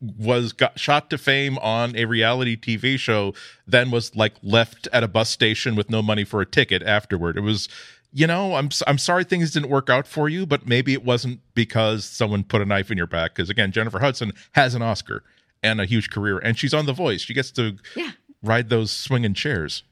[0.01, 3.33] was got shot to fame on a reality TV show
[3.65, 7.38] then was like left at a bus station with no money for a ticket afterward.
[7.38, 7.67] It was
[8.13, 11.41] you know, I'm I'm sorry things didn't work out for you, but maybe it wasn't
[11.53, 15.23] because someone put a knife in your back because again, Jennifer Hudson has an Oscar
[15.62, 17.21] and a huge career and she's on The Voice.
[17.21, 18.12] She gets to yeah.
[18.41, 19.83] ride those swinging chairs.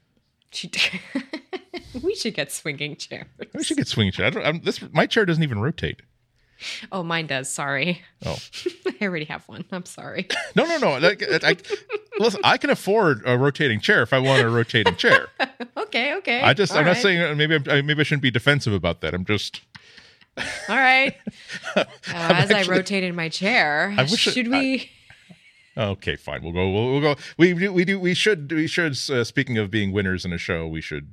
[0.50, 0.70] She
[2.02, 3.26] we should get swinging chairs.
[3.52, 4.26] We should get swinging chairs.
[4.28, 6.00] I don't, I'm, this my chair doesn't even rotate.
[6.92, 7.50] Oh, mine does.
[7.50, 8.02] Sorry.
[8.24, 8.38] Oh,
[8.86, 9.64] I already have one.
[9.72, 10.28] I'm sorry.
[10.54, 10.98] no, no, no.
[10.98, 11.56] Like, I,
[12.18, 15.28] listen, I can afford a rotating chair if I want a rotating chair.
[15.76, 16.40] okay, okay.
[16.42, 19.00] I just, All I'm not saying uh, maybe I'm, maybe I shouldn't be defensive about
[19.02, 19.14] that.
[19.14, 19.60] I'm just,
[20.68, 21.14] All right.
[21.74, 24.90] Uh, as I rotated my chair, I wish should we?
[25.78, 26.42] okay, fine.
[26.42, 26.70] We'll go.
[26.70, 27.16] We'll, we'll go.
[27.38, 27.72] We do.
[27.72, 27.98] We do.
[27.98, 28.52] We should.
[28.52, 28.98] We should.
[29.10, 31.10] Uh, speaking of being winners in a show, we should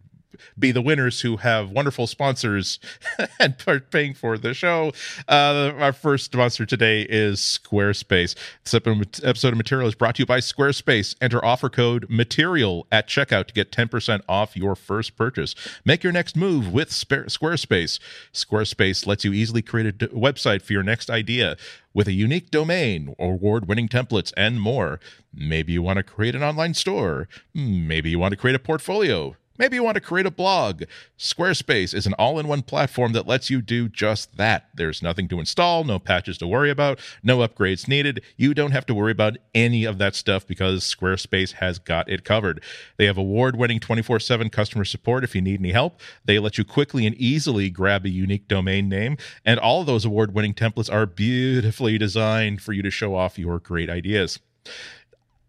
[0.58, 2.80] be the winners who have wonderful sponsors
[3.40, 4.92] and are paying for the show.
[5.28, 8.36] Uh, our first sponsor today is Squarespace.
[8.64, 8.74] This
[9.24, 11.16] episode of Material is brought to you by Squarespace.
[11.22, 15.56] Enter offer code MATERIAL at checkout to get 10% off your first purchase.
[15.86, 18.00] Make your next move with Squarespace.
[18.34, 21.58] Squarespace lets you easily create a website for your next idea
[21.94, 25.00] with a unique domain, award winning templates, and more.
[25.34, 27.28] Maybe you want to create an online store.
[27.54, 29.36] Maybe you want to create a portfolio.
[29.58, 30.84] Maybe you want to create a blog.
[31.18, 34.70] Squarespace is an all in one platform that lets you do just that.
[34.74, 38.24] There's nothing to install, no patches to worry about, no upgrades needed.
[38.36, 42.24] You don't have to worry about any of that stuff because Squarespace has got it
[42.24, 42.64] covered.
[42.98, 46.02] They have award winning 24 7 customer support if you need any help.
[46.26, 49.18] They let you quickly and easily grab a unique domain name.
[49.46, 53.60] And all those award winning templates are beautifully designed for you to show off your
[53.60, 54.40] great ideas.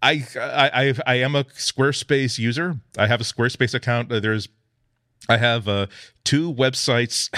[0.04, 2.76] I, I I am a Squarespace user.
[2.98, 4.12] I have a Squarespace account.
[4.12, 4.48] Uh, There's
[5.28, 5.86] I have uh,
[6.24, 7.34] two websites.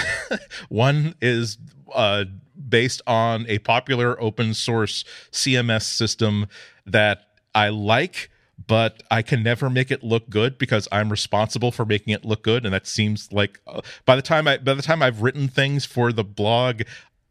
[0.69, 1.57] One is
[1.93, 2.25] uh,
[2.67, 6.47] based on a popular open source CMS system
[6.85, 7.21] that
[7.55, 8.29] I like,
[8.67, 12.43] but I can never make it look good because I'm responsible for making it look
[12.43, 12.65] good.
[12.65, 15.85] And that seems like uh, by the time I by the time I've written things
[15.85, 16.81] for the blog,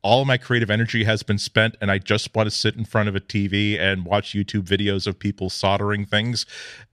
[0.07, 2.85] all of my creative energy has been spent and I just want to sit in
[2.85, 6.47] front of a TV and watch YouTube videos of people soldering things.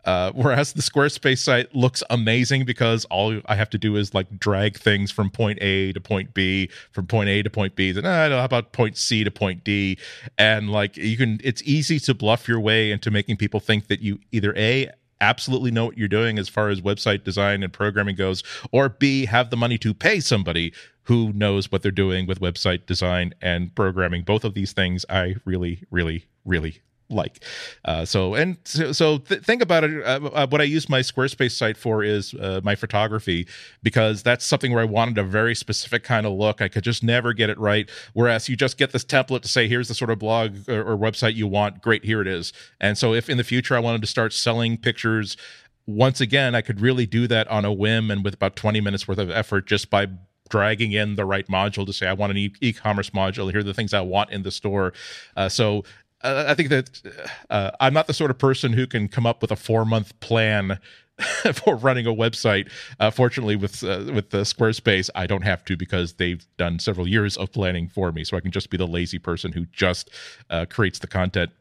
[0.04, 4.40] Uh, whereas the Squarespace site looks amazing because all I have to do is like
[4.40, 7.92] drag things from point A to point B, from point A to point B.
[7.92, 10.00] Then I don't know how about point C to point D,
[10.40, 14.02] and like you can, it's easy to bluff your way into making people think that
[14.02, 14.90] you either a
[15.24, 19.26] absolutely know what you're doing as far as website design and programming goes, or B,
[19.26, 23.74] have the money to pay somebody who knows what they're doing with website design and
[23.76, 24.24] programming.
[24.24, 26.82] Both of these things I really, really, really
[27.14, 27.44] like.
[27.86, 30.04] Uh, so, and so, so th- think about it.
[30.04, 33.48] Uh, uh, what I use my Squarespace site for is uh, my photography
[33.82, 36.62] because that's something where I wanted a very specific kind of look.
[36.62, 37.90] I could just never get it right.
[38.14, 40.98] Whereas you just get this template to say, here's the sort of blog or, or
[40.98, 41.82] website you want.
[41.82, 42.54] Great, here it is.
[42.80, 45.38] And so, if in the future I wanted to start selling pictures,
[45.86, 49.08] once again, I could really do that on a whim and with about 20 minutes
[49.08, 50.08] worth of effort just by
[50.50, 53.50] dragging in the right module to say I want an e- e-commerce module.
[53.50, 54.94] Here are the things I want in the store.
[55.36, 55.84] Uh, so
[56.24, 57.02] uh, I think that
[57.50, 60.20] uh, I'm not the sort of person who can come up with a four month
[60.20, 60.80] plan
[61.54, 62.70] for running a website.
[63.00, 67.08] Uh, fortunately, with uh, with the Squarespace, I don't have to because they've done several
[67.08, 68.24] years of planning for me.
[68.24, 70.10] So I can just be the lazy person who just
[70.50, 71.52] uh, creates the content.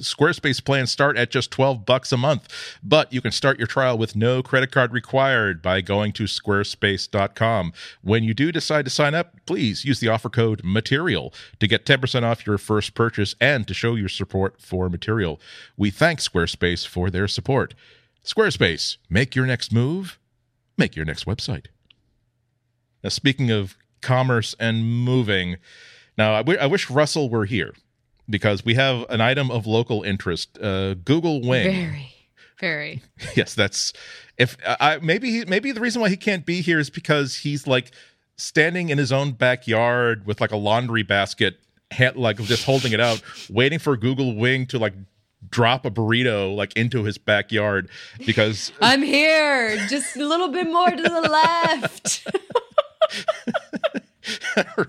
[0.00, 2.48] Squarespace plans start at just 12 bucks a month,
[2.84, 7.72] but you can start your trial with no credit card required by going to squarespace.com.
[8.02, 11.84] When you do decide to sign up, please use the offer code MATERIAL to get
[11.84, 15.40] 10% off your first purchase and to show your support for Material.
[15.76, 17.74] We thank Squarespace for their support.
[18.24, 20.20] Squarespace, make your next move,
[20.76, 21.66] make your next website.
[23.02, 25.56] Now, speaking of commerce and moving,
[26.16, 27.74] now I, w- I wish Russell were here
[28.28, 30.58] because we have an item of local interest.
[30.58, 31.72] Uh, Google Wing.
[31.72, 32.12] Very,
[32.60, 33.02] very.
[33.36, 33.92] yes, that's
[34.36, 37.66] if I maybe he, maybe the reason why he can't be here is because he's
[37.66, 37.92] like
[38.36, 41.58] standing in his own backyard with like a laundry basket,
[41.92, 44.94] ha- like just holding it out, waiting for Google Wing to like
[45.50, 47.88] drop a burrito like into his backyard
[48.24, 52.26] because I'm here, just a little bit more to the left.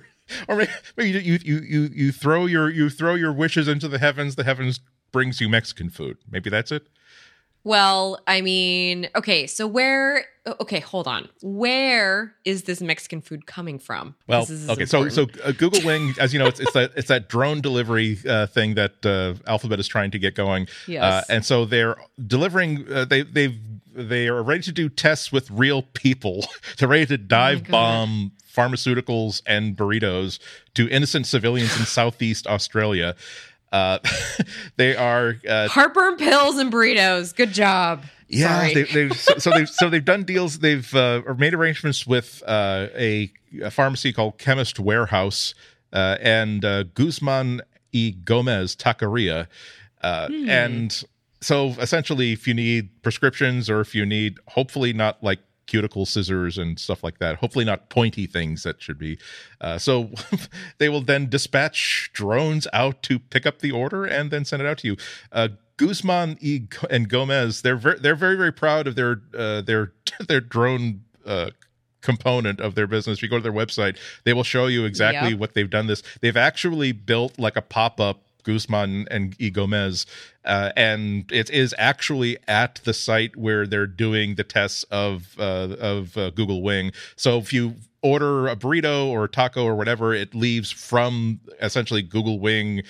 [0.57, 0.65] or
[0.97, 4.43] maybe, you, you you you throw your you throw your wishes into the heavens the
[4.43, 4.79] heavens
[5.11, 6.17] brings you mexican food.
[6.29, 6.87] Maybe that's it
[7.63, 10.25] well, I mean, okay, so where?
[10.61, 11.29] Okay, hold on.
[11.41, 14.15] Where is this Mexican food coming from?
[14.27, 17.29] well okay so so uh, google wing as you know it's it's that it's that
[17.29, 21.03] drone delivery uh, thing that uh, alphabet is trying to get going Yes.
[21.03, 21.95] uh, and so they're
[22.25, 23.59] delivering uh, they they've
[23.93, 26.45] they are ready to do tests with real people
[26.77, 27.71] they're ready to dive God.
[27.71, 30.39] bomb pharmaceuticals and burritos
[30.73, 33.15] to innocent civilians in southeast australia
[33.71, 33.99] uh,
[34.77, 37.35] they are uh, heartburn pills and burritos.
[37.35, 38.03] Good job.
[38.27, 38.73] yeah, Sorry.
[38.73, 40.59] they, they've so, so they've so they've done deals.
[40.59, 45.53] They've uh, or made arrangements with uh, a, a pharmacy called Chemist Warehouse
[45.93, 47.61] uh, and uh, Guzman
[47.93, 49.47] y Gomez Taqueria,
[50.01, 51.03] uh, and
[51.41, 55.39] so essentially, if you need prescriptions or if you need, hopefully not like
[55.69, 57.37] cuticle scissors and stuff like that.
[57.37, 59.19] Hopefully, not pointy things that should be.
[59.61, 60.09] Uh, so
[60.79, 64.65] they will then dispatch drones out to pick up the order and then send it
[64.65, 64.97] out to you.
[65.31, 66.37] Uh, Guzman
[66.89, 69.93] and Gomez, they're very, they're very very proud of their uh, their
[70.27, 71.51] their drone uh,
[72.01, 73.19] component of their business.
[73.19, 75.39] If you go to their website, they will show you exactly yep.
[75.39, 75.85] what they've done.
[75.87, 79.51] This they've actually built like a pop up Guzman and E.
[79.51, 80.07] Gomez,
[80.43, 85.75] uh, and it is actually at the site where they're doing the tests of uh,
[85.79, 86.91] of uh, Google Wing.
[87.15, 92.01] So if you order a burrito or a taco or whatever, it leaves from essentially
[92.01, 92.83] Google Wing.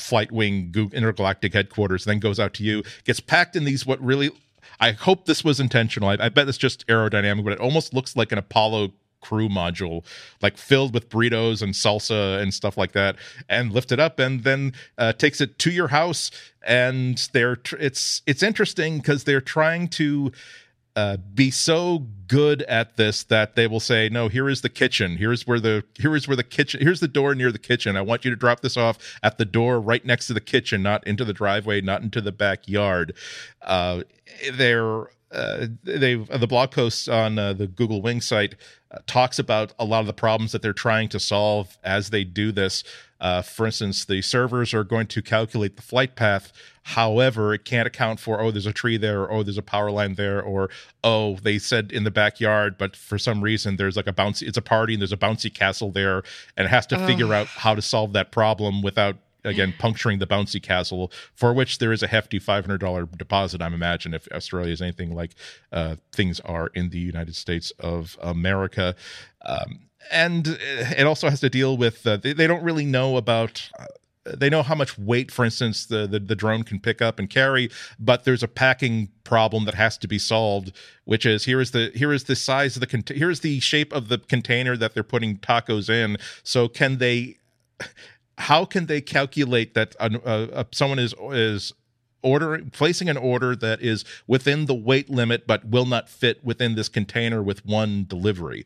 [0.00, 4.00] Flight Wing Google Intergalactic headquarters, then goes out to you, gets packed in these what
[4.00, 4.30] really
[4.78, 6.08] I hope this was intentional.
[6.08, 10.04] I, I, bet it's just aerodynamic, but it almost looks like an Apollo crew module,
[10.42, 13.16] like filled with burritos and salsa and stuff like that,
[13.48, 16.30] and lift it up, and then uh, takes it to your house.
[16.66, 20.32] And they're tr- it's it's interesting because they're trying to.
[20.96, 25.16] Uh, be so good at this that they will say, "No, here is the kitchen.
[25.16, 26.80] Here's where the here is where the kitchen.
[26.80, 27.96] Here's the door near the kitchen.
[27.96, 30.82] I want you to drop this off at the door right next to the kitchen,
[30.82, 33.14] not into the driveway, not into the backyard."
[33.62, 34.02] Uh,
[34.54, 38.54] they're uh, they the blog posts on uh, the Google Wing site
[38.90, 42.24] uh, talks about a lot of the problems that they're trying to solve as they
[42.24, 42.82] do this.
[43.20, 46.52] Uh, for instance, the servers are going to calculate the flight path.
[46.84, 49.90] However, it can't account for oh, there's a tree there, or oh, there's a power
[49.90, 50.70] line there, or
[51.04, 54.48] oh, they said in the backyard, but for some reason there's like a bouncy.
[54.48, 56.22] It's a party and there's a bouncy castle there,
[56.56, 60.26] and it has to figure out how to solve that problem without again puncturing the
[60.26, 64.82] bouncy castle for which there is a hefty $500 deposit i'm imagine if australia is
[64.82, 65.34] anything like
[65.72, 68.94] uh, things are in the united states of america
[69.44, 69.80] um,
[70.10, 73.84] and it also has to deal with uh, they, they, don't really know about uh,
[74.36, 77.30] they know how much weight, for instance, the, the, the drone can pick up and
[77.30, 80.72] carry, but there's a packing problem that has to be solved,
[81.04, 83.92] which is here is the here is the size of the here is the shape
[83.92, 86.16] of the container that they're putting tacos in.
[86.42, 87.36] So can they
[88.38, 91.72] how can they calculate that uh, someone is is
[92.22, 96.74] ordering placing an order that is within the weight limit but will not fit within
[96.74, 98.64] this container with one delivery?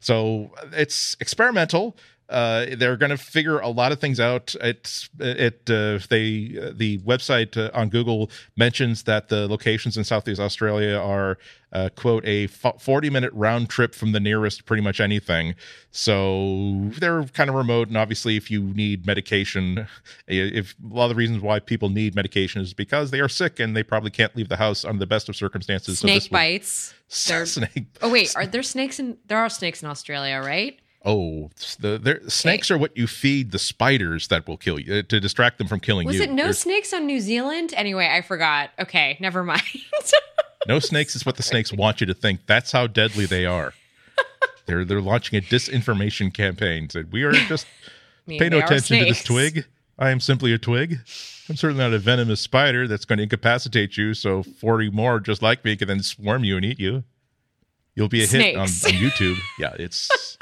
[0.00, 1.96] So it's experimental
[2.30, 4.54] uh, they're going to figure a lot of things out.
[4.60, 10.04] It's it uh, they uh, the website uh, on Google mentions that the locations in
[10.04, 11.38] Southeast Australia are
[11.72, 15.56] uh, quote a 40 minute round trip from the nearest pretty much anything.
[15.90, 19.88] So they're kind of remote, and obviously, if you need medication,
[20.28, 23.58] if a lot of the reasons why people need medication is because they are sick
[23.58, 25.98] and they probably can't leave the house under the best of circumstances.
[25.98, 26.94] Snake so bites.
[27.08, 27.86] Snake.
[28.02, 29.18] Oh wait, are there snakes in?
[29.26, 30.78] There are snakes in Australia, right?
[31.02, 35.18] Oh, the snakes are what you feed the spiders that will kill you uh, to
[35.18, 36.20] distract them from killing Was you.
[36.20, 37.72] Was it no There's, snakes on New Zealand?
[37.74, 38.70] Anyway, I forgot.
[38.78, 39.62] Okay, never mind.
[40.68, 42.44] no snakes is what the snakes want you to think.
[42.46, 43.72] That's how deadly they are.
[44.66, 46.90] they're they're launching a disinformation campaign.
[46.90, 47.66] Said we are just
[48.26, 49.64] I mean, pay no attention to this twig.
[49.98, 50.98] I am simply a twig.
[51.48, 54.14] I'm certainly not a venomous spider that's going to incapacitate you.
[54.14, 57.04] So 40 more just like me can then swarm you and eat you.
[57.94, 58.84] You'll be a snakes.
[58.84, 59.36] hit on, on YouTube.
[59.58, 60.38] Yeah, it's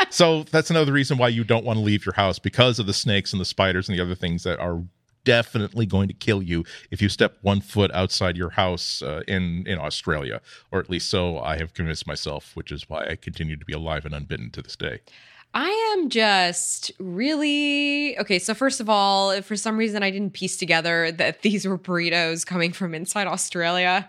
[0.10, 2.94] so that's another reason why you don't want to leave your house because of the
[2.94, 4.82] snakes and the spiders and the other things that are
[5.24, 9.64] definitely going to kill you if you step one foot outside your house uh, in
[9.66, 10.40] in Australia,
[10.72, 13.72] or at least so I have convinced myself, which is why I continue to be
[13.72, 15.00] alive and unbitten to this day.
[15.52, 18.38] I am just really okay.
[18.38, 21.78] So, first of all, if for some reason I didn't piece together that these were
[21.78, 24.08] burritos coming from inside Australia,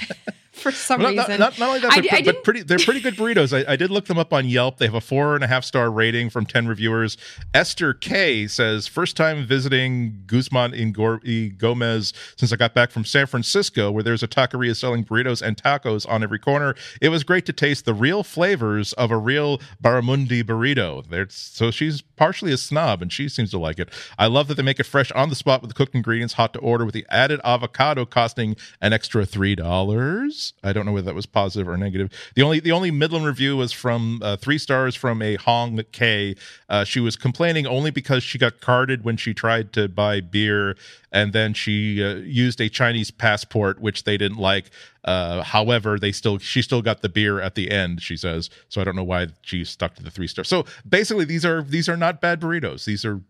[0.56, 1.38] for some not, reason.
[1.38, 3.56] Not, not, only that, I, but, but pretty, they're pretty good burritos.
[3.56, 4.78] I, I, did look them up on Yelp.
[4.78, 7.16] They have a four and a half star rating from 10 reviewers.
[7.52, 13.26] Esther K says, first time visiting Guzman in Gomez since I got back from San
[13.26, 16.74] Francisco, where there's a taqueria selling burritos and tacos on every corner.
[17.00, 21.06] It was great to taste the real flavors of a real barramundi burrito.
[21.08, 23.90] There's, so she's partially a snob, and she seems to like it.
[24.18, 26.52] I love that they make it fresh on the spot with the cooked ingredients, hot
[26.54, 30.45] to order, with the added avocado costing an extra $3.
[30.62, 32.10] I don't know whether that was positive or negative.
[32.34, 36.36] The only the only Midland review was from uh, three stars from a Hong K.
[36.68, 40.76] Uh, she was complaining only because she got carded when she tried to buy beer,
[41.12, 44.70] and then she uh, used a Chinese passport, which they didn't like.
[45.04, 48.02] Uh, however, they still she still got the beer at the end.
[48.02, 48.80] She says so.
[48.80, 50.48] I don't know why she stuck to the three stars.
[50.48, 52.84] So basically, these are these are not bad burritos.
[52.84, 53.20] These are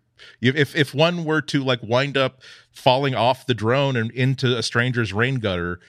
[0.41, 2.41] if if one were to like wind up
[2.71, 5.81] falling off the drone and into a stranger's rain gutter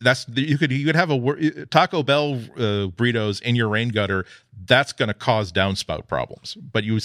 [0.00, 4.26] that's you could you could have a Taco Bell uh, burritos in your rain gutter.
[4.66, 6.54] That's going to cause downspout problems.
[6.54, 6.98] But you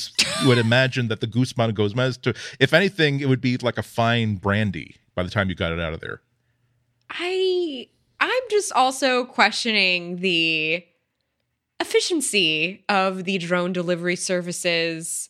[0.46, 4.36] would imagine that the Guzman Gomez to, if anything, it would be like a fine
[4.36, 6.22] brandy by the time you got it out of there.
[7.10, 7.88] I
[8.20, 10.86] I'm just also questioning the
[11.80, 15.30] efficiency of the drone delivery services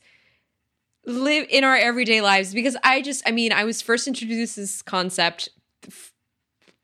[1.05, 4.61] live in our everyday lives because I just I mean I was first introduced to
[4.61, 5.49] this concept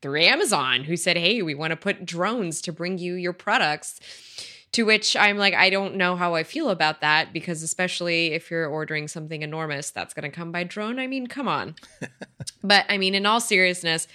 [0.07, 3.99] through Amazon who said hey we want to put drones to bring you your products.
[4.71, 8.49] To which I'm like I don't know how I feel about that because especially if
[8.49, 10.97] you're ordering something enormous that's going to come by drone.
[10.97, 11.75] I mean come on.
[12.63, 14.07] But I mean in all seriousness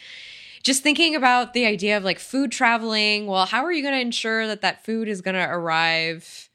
[0.63, 4.01] just thinking about the idea of like food traveling well how are you going to
[4.01, 6.49] ensure that that food is going to arrive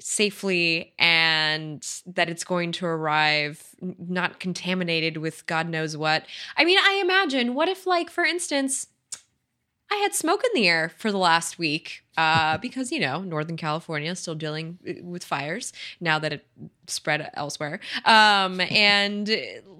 [0.00, 6.24] safely and that it's going to arrive not contaminated with God knows what.
[6.56, 8.86] I mean, I imagine what if, like, for instance,
[9.92, 13.56] I had smoke in the air for the last week uh, because, you know, Northern
[13.56, 16.46] California is still dealing uh, with fires now that it
[16.86, 17.80] spread elsewhere.
[18.04, 19.28] Um, and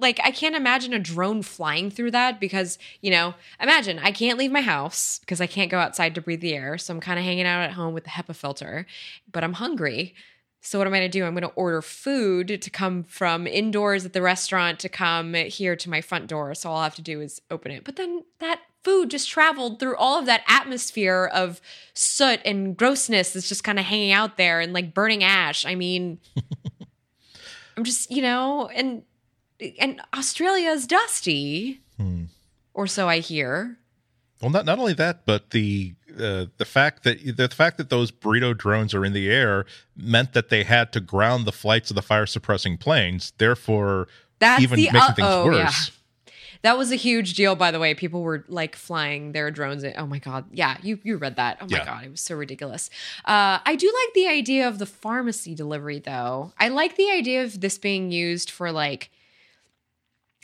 [0.01, 4.39] like, I can't imagine a drone flying through that because, you know, imagine I can't
[4.39, 6.77] leave my house because I can't go outside to breathe the air.
[6.77, 8.87] So I'm kind of hanging out at home with the HEPA filter,
[9.31, 10.15] but I'm hungry.
[10.63, 11.25] So what am I going to do?
[11.25, 15.75] I'm going to order food to come from indoors at the restaurant to come here
[15.75, 16.55] to my front door.
[16.55, 17.85] So all I have to do is open it.
[17.85, 21.61] But then that food just traveled through all of that atmosphere of
[21.95, 25.65] soot and grossness that's just kind of hanging out there and like burning ash.
[25.65, 26.19] I mean,
[27.77, 29.03] I'm just, you know, and
[29.79, 31.81] and Australia is dusty.
[31.97, 32.25] Hmm.
[32.73, 33.79] Or so I hear.
[34.41, 38.11] Well, not not only that, but the uh, the fact that the fact that those
[38.11, 39.65] burrito drones are in the air
[39.97, 44.09] meant that they had to ground the flights of the fire suppressing planes, therefore
[44.39, 45.57] That's even the, making uh, things oh, worse.
[45.57, 45.95] Yeah.
[46.63, 47.95] That was a huge deal, by the way.
[47.95, 49.83] People were like flying their drones.
[49.83, 49.95] In.
[49.97, 51.57] Oh my god, yeah, you you read that?
[51.61, 51.85] Oh my Yeah.
[51.87, 52.91] god, it was so ridiculous.
[53.25, 56.53] Uh, I do like the idea of the pharmacy delivery, though.
[56.59, 59.11] I like the idea of this being used for like.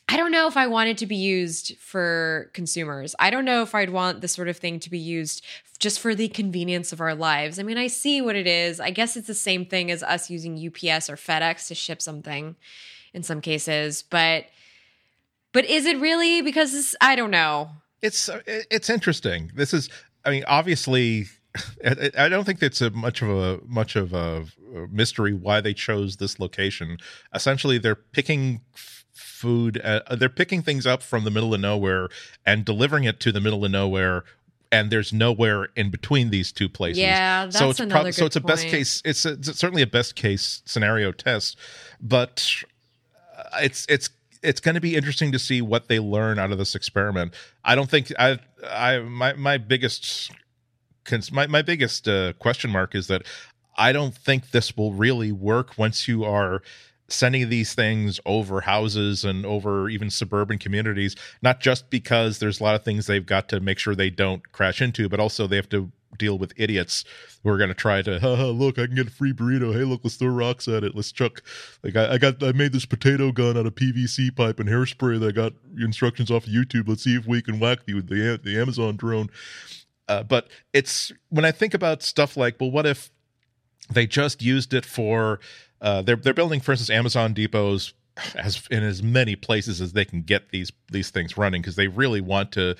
[0.08, 3.14] I don't know if I want it to be used for consumers.
[3.18, 5.44] I don't know if I'd want this sort of thing to be used
[5.80, 7.58] just for the convenience of our lives.
[7.58, 8.78] I mean, I see what it is.
[8.78, 12.54] I guess it's the same thing as us using UPS or FedEx to ship something
[13.12, 14.46] in some cases, but
[15.52, 17.70] but is it really because this, I don't know.
[18.02, 19.50] it's it's interesting.
[19.54, 19.88] This is,
[20.24, 21.26] I mean, obviously,
[21.84, 24.44] I don't think it's a much of a much of a
[24.90, 26.98] mystery why they chose this location.
[27.34, 28.60] Essentially, they're picking
[29.36, 29.80] food.
[29.82, 32.08] Uh, they're picking things up from the middle of nowhere
[32.44, 34.24] and delivering it to the middle of nowhere.
[34.72, 36.98] And there's nowhere in between these two places.
[36.98, 39.00] Yeah, that's so it's another so good it's a best case.
[39.04, 41.56] It's, a, it's certainly a best case scenario test,
[42.00, 42.64] but
[43.38, 44.10] uh, it's it's
[44.42, 47.32] it's going to be interesting to see what they learn out of this experiment.
[47.64, 50.32] I don't think I I my my biggest
[51.30, 53.22] my my biggest uh, question mark is that
[53.76, 56.60] I don't think this will really work once you are
[57.08, 62.62] sending these things over houses and over even suburban communities not just because there's a
[62.62, 65.56] lot of things they've got to make sure they don't crash into but also they
[65.56, 67.04] have to deal with idiots
[67.42, 68.18] who are going to try to
[68.50, 69.72] look i can get a free burrito.
[69.72, 70.94] Hey look let's throw rocks at it.
[70.94, 71.42] Let's chuck
[71.82, 75.20] like I, I got i made this potato gun out of pvc pipe and hairspray
[75.20, 76.88] that I got instructions off of youtube.
[76.88, 79.28] Let's see if we can whack you with the, the amazon drone.
[80.08, 83.10] Uh, but it's when I think about stuff like, well, what if
[83.90, 85.40] they just used it for?
[85.80, 87.92] Uh, they're they're building, for instance, Amazon depots
[88.34, 91.88] as in as many places as they can get these these things running because they
[91.88, 92.76] really want to.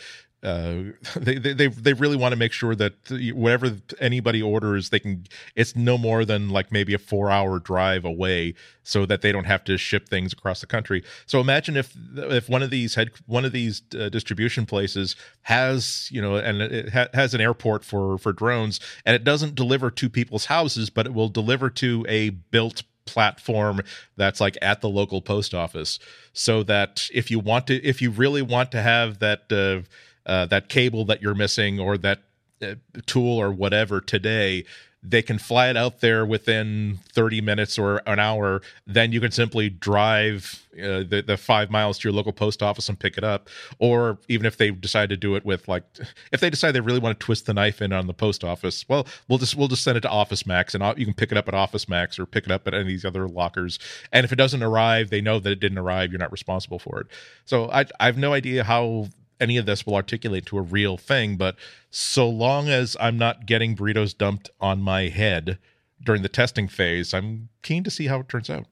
[0.47, 2.95] Uh, they, they they really want to make sure that
[3.35, 5.25] whatever anybody orders, they can.
[5.57, 9.45] It's no more than like maybe a four hour drive away, so that they don't
[9.45, 11.03] have to ship things across the country.
[11.27, 16.09] So imagine if if one of these head one of these uh, distribution places has
[16.13, 19.91] you know and it ha- has an airport for for drones, and it doesn't deliver
[19.91, 23.81] to people's houses, but it will deliver to a built platform
[24.17, 25.99] that's like at the local post office
[26.33, 29.89] so that if you want to if you really want to have that uh,
[30.27, 32.21] uh, that cable that you're missing or that
[32.63, 32.75] uh,
[33.07, 34.65] tool or whatever today
[35.09, 38.61] they can fly it out there within 30 minutes or an hour.
[38.87, 42.89] Then you can simply drive uh, the, the five miles to your local post office
[42.89, 43.49] and pick it up.
[43.79, 45.85] Or even if they decide to do it with like
[46.33, 48.85] if they decide they really want to twist the knife in on the post office
[48.89, 51.49] well we'll just we'll just send it to OfficeMax and you can pick it up
[51.49, 53.79] at OfficeMax or pick it up at any of these other lockers.
[54.13, 57.01] And if it doesn't arrive they know that it didn't arrive you're not responsible for
[57.01, 57.07] it.
[57.45, 59.09] So i i have no idea how
[59.41, 61.57] any of this will articulate to a real thing, but
[61.91, 65.59] so long as I'm not getting burritos dumped on my head
[66.03, 68.67] during the testing phase, I'm keen to see how it turns out.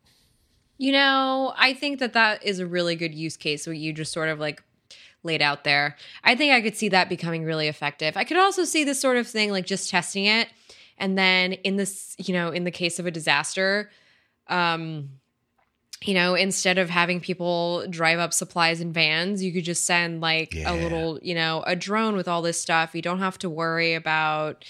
[0.77, 4.13] You know, I think that that is a really good use case what you just
[4.13, 4.63] sort of like
[5.23, 5.97] laid out there.
[6.23, 8.17] I think I could see that becoming really effective.
[8.17, 10.49] I could also see this sort of thing like just testing it
[10.99, 13.91] and then in this, you know, in the case of a disaster,
[14.49, 15.11] um
[16.03, 20.21] you know, instead of having people drive up supplies in vans, you could just send
[20.21, 20.73] like Yeah.
[20.73, 22.95] a little, you know, a drone with all this stuff.
[22.95, 24.65] You don't have to worry about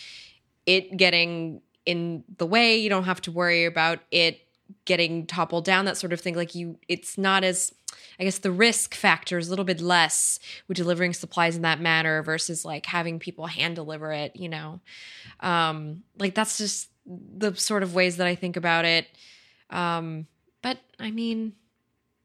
[0.66, 2.76] it getting in the way.
[2.76, 4.40] You don't have to worry about it
[4.84, 6.34] getting toppled down, that sort of thing.
[6.36, 7.72] Like you, it's not as,
[8.18, 11.80] I guess the risk factor is a little bit less with delivering supplies in that
[11.80, 14.80] manner versus like having people hand deliver it, you know.
[15.40, 19.06] Um, like that's just the sort of ways that I think about it.
[19.70, 20.26] Um,
[20.64, 21.52] but I mean,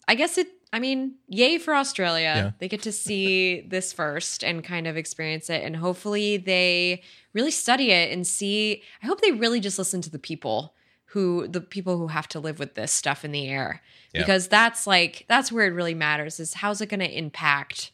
[0.08, 2.34] I guess it, I mean, yay for Australia.
[2.36, 2.52] Yeah.
[2.58, 5.62] They get to see this first and kind of experience it.
[5.62, 8.82] And hopefully they really study it and see.
[9.04, 10.74] I hope they really just listen to the people
[11.08, 13.82] who, the people who have to live with this stuff in the air.
[14.14, 14.22] Yeah.
[14.22, 17.92] Because that's like, that's where it really matters is how's it going to impact,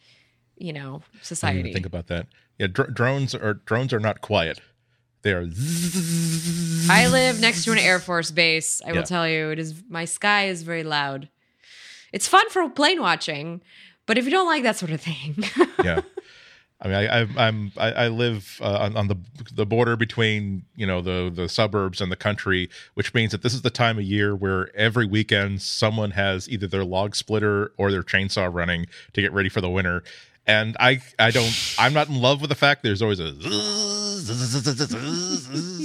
[0.56, 1.74] you know, I didn't even society.
[1.74, 2.28] think about that.
[2.60, 4.62] Yeah, dr- drones are drones are not quiet.
[5.26, 5.49] They are.
[5.49, 6.88] zzz.
[6.88, 8.80] I live next to an Air Force base.
[8.86, 8.97] I Yeah.
[8.97, 11.30] will tell you, it is my sky is very loud.
[12.13, 13.61] It's fun for plane watching,
[14.05, 15.36] but if you don't like that sort of thing,
[15.84, 16.01] yeah.
[16.80, 19.15] I mean, I, I'm I, I live uh, on, on the
[19.51, 23.55] the border between you know the the suburbs and the country, which means that this
[23.55, 27.89] is the time of year where every weekend someone has either their log splitter or
[27.89, 30.03] their chainsaw running to get ready for the winter.
[30.48, 33.34] And I I don't I'm not in love with the fact there's always a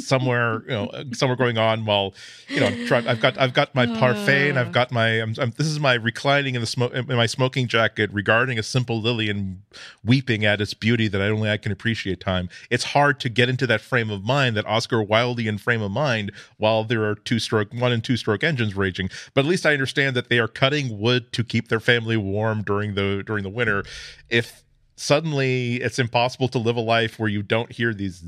[0.03, 2.15] somewhere you know somewhere going on while
[2.49, 5.51] you know try, I've got I've got my parfait and I've got my I'm, I'm,
[5.57, 9.29] this is my reclining in the smoke in my smoking jacket regarding a simple lily
[9.31, 9.63] and
[10.05, 12.49] weeping at its beauty that I only I can appreciate time.
[12.71, 16.33] It's hard to get into that frame of mind that Oscar Wildean frame of mind
[16.57, 19.11] while there are two stroke one and two stroke engines raging.
[19.35, 22.63] But at least I understand that they are cutting wood to keep their family warm
[22.63, 23.85] during the during the winter.
[24.29, 24.50] If
[25.01, 28.23] suddenly it's impossible to live a life where you don't hear these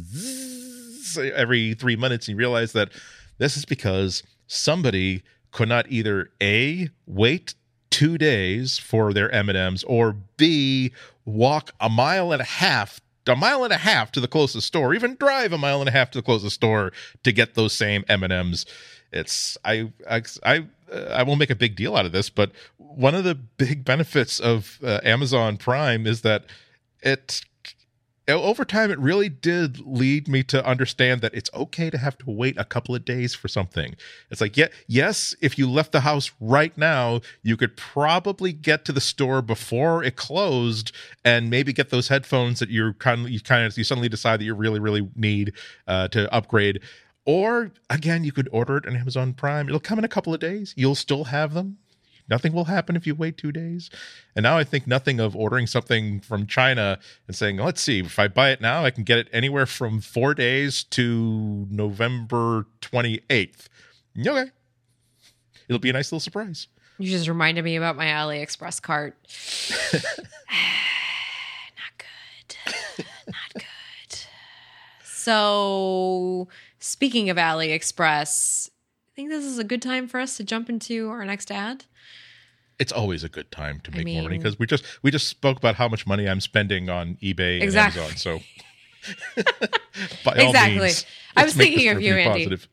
[1.34, 2.90] every three minutes and you realize that
[3.36, 7.54] this is because somebody could not either a wait
[7.90, 10.90] two days for their m&ms or b
[11.26, 14.94] walk a mile and a half a mile and a half to the closest store
[14.94, 16.90] even drive a mile and a half to the closest store
[17.22, 18.64] to get those same m&ms
[19.12, 23.14] it's i i i, I won't make a big deal out of this but one
[23.14, 26.44] of the big benefits of uh, amazon prime is that
[27.02, 27.42] it
[28.28, 32.30] over time it really did lead me to understand that it's okay to have to
[32.30, 33.96] wait a couple of days for something.
[34.30, 38.84] It's like yeah yes if you left the house right now you could probably get
[38.84, 40.92] to the store before it closed
[41.24, 44.38] and maybe get those headphones that you're kind of you kind of you suddenly decide
[44.40, 45.52] that you really really need
[45.88, 46.80] uh, to upgrade
[47.24, 50.40] or again you could order it on amazon prime it'll come in a couple of
[50.40, 51.78] days you'll still have them
[52.28, 53.90] Nothing will happen if you wait two days.
[54.34, 58.18] And now I think nothing of ordering something from China and saying, let's see, if
[58.18, 63.68] I buy it now, I can get it anywhere from four days to November 28th.
[64.18, 64.50] Okay.
[65.68, 66.68] It'll be a nice little surprise.
[66.98, 69.16] you just reminded me about my AliExpress cart.
[69.92, 70.02] Not
[71.98, 72.56] good.
[73.26, 74.18] Not good.
[75.04, 76.48] So,
[76.82, 81.08] speaking of AliExpress, I think this is a good time for us to jump into
[81.08, 81.84] our next ad.
[82.78, 85.28] It's always a good time to I make more money because we just we just
[85.28, 88.02] spoke about how much money I'm spending on eBay and Exactly.
[88.02, 88.16] Amazon.
[88.16, 88.40] So
[90.24, 90.78] by all Exactly.
[90.80, 91.06] means,
[91.36, 92.44] I was make thinking of you, Andy.
[92.46, 92.68] positive.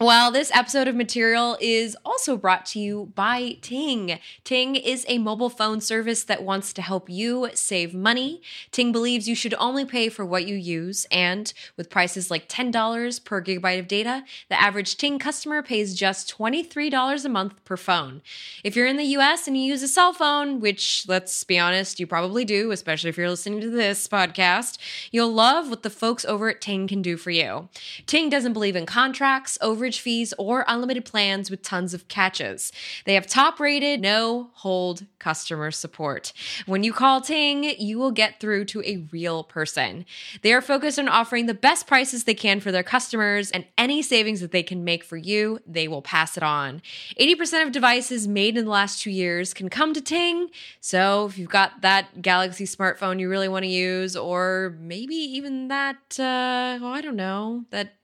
[0.00, 4.20] Well, this episode of Material is also brought to you by Ting.
[4.44, 8.40] Ting is a mobile phone service that wants to help you save money.
[8.70, 13.24] Ting believes you should only pay for what you use, and with prices like $10
[13.24, 18.22] per gigabyte of data, the average Ting customer pays just $23 a month per phone.
[18.62, 21.98] If you're in the US and you use a cell phone, which let's be honest,
[21.98, 24.78] you probably do, especially if you're listening to this podcast,
[25.10, 27.68] you'll love what the folks over at Ting can do for you.
[28.06, 29.58] Ting doesn't believe in contracts,
[29.96, 32.72] fees, or unlimited plans with tons of catches.
[33.04, 36.32] They have top rated, no hold customer support.
[36.66, 40.04] When you call Ting, you will get through to a real person.
[40.42, 44.02] They are focused on offering the best prices they can for their customers, and any
[44.02, 46.82] savings that they can make for you, they will pass it on.
[47.20, 50.48] 80% of devices made in the last two years can come to Ting.
[50.80, 55.68] So if you've got that Galaxy smartphone you really want to use, or maybe even
[55.68, 57.94] that, uh, oh, I don't know, that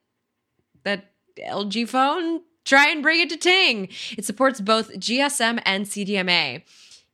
[0.85, 3.89] that LG phone, try and bring it to Ting.
[4.17, 6.63] It supports both GSM and CDMA.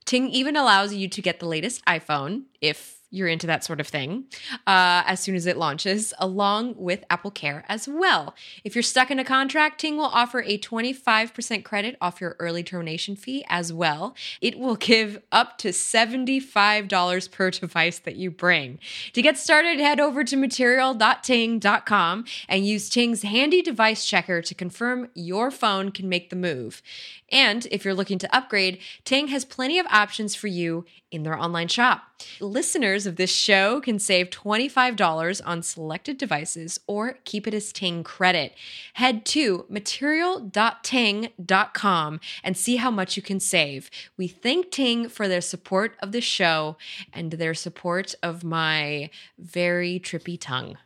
[0.05, 3.87] Ting even allows you to get the latest iPhone if you're into that sort of
[3.87, 4.25] thing
[4.65, 8.33] uh, as soon as it launches, along with AppleCare as well.
[8.63, 12.63] If you're stuck in a contract, Ting will offer a 25% credit off your early
[12.63, 14.15] termination fee as well.
[14.39, 18.79] It will give up to $75 per device that you bring.
[19.13, 25.09] To get started, head over to material.ting.com and use Ting's handy device checker to confirm
[25.13, 26.81] your phone can make the move.
[27.29, 31.37] And if you're looking to upgrade, Ting has plenty of options for you in their
[31.37, 32.03] online shop.
[32.39, 38.01] Listeners of this show can save $25 on selected devices or keep it as Ting
[38.03, 38.55] credit.
[38.93, 43.91] Head to material.ting.com and see how much you can save.
[44.17, 46.77] We thank Ting for their support of the show
[47.13, 50.77] and their support of my very trippy tongue.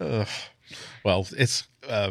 [1.04, 2.10] well, it's uh,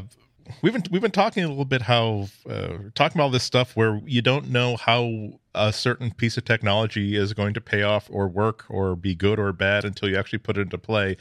[0.62, 4.02] we've been we've been talking a little bit how uh, talking about this stuff where
[4.06, 8.28] you don't know how a certain piece of technology is going to pay off or
[8.28, 11.18] work or be good or bad until you actually put it into play.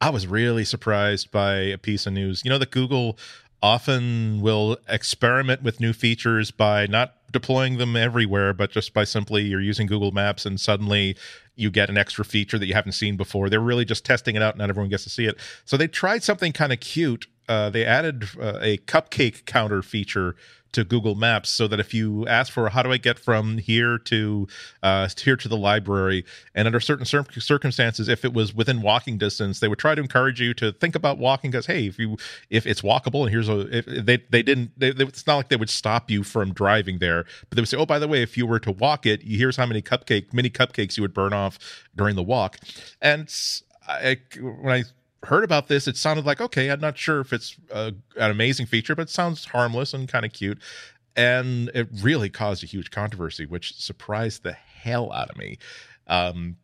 [0.00, 2.42] I was really surprised by a piece of news.
[2.44, 3.18] You know that Google
[3.62, 9.42] often will experiment with new features by not deploying them everywhere, but just by simply
[9.42, 11.16] you're using Google Maps and suddenly
[11.60, 13.48] you get an extra feature that you haven't seen before.
[13.48, 15.36] They're really just testing it out, not everyone gets to see it.
[15.64, 20.36] So they tried something kind of cute uh, they added uh, a cupcake counter feature
[20.72, 23.98] to Google Maps so that if you ask for how do I get from here
[23.98, 24.48] to
[24.82, 29.18] uh, here to the library, and under certain cir- circumstances, if it was within walking
[29.18, 32.16] distance, they would try to encourage you to think about walking because hey, if you
[32.50, 35.48] if it's walkable and here's a if they they didn't they, they, it's not like
[35.48, 38.22] they would stop you from driving there, but they would say oh by the way
[38.22, 41.32] if you were to walk it, here's how many cupcake mini cupcakes you would burn
[41.32, 41.58] off
[41.96, 42.58] during the walk,
[43.00, 43.32] and
[43.88, 44.84] I, when I
[45.24, 46.70] heard about this, it sounded like okay.
[46.70, 50.32] I'm not sure if it's an amazing feature, but it sounds harmless and kind of
[50.32, 50.58] cute.
[51.16, 55.58] And it really caused a huge controversy, which surprised the hell out of me.
[56.06, 56.56] Um,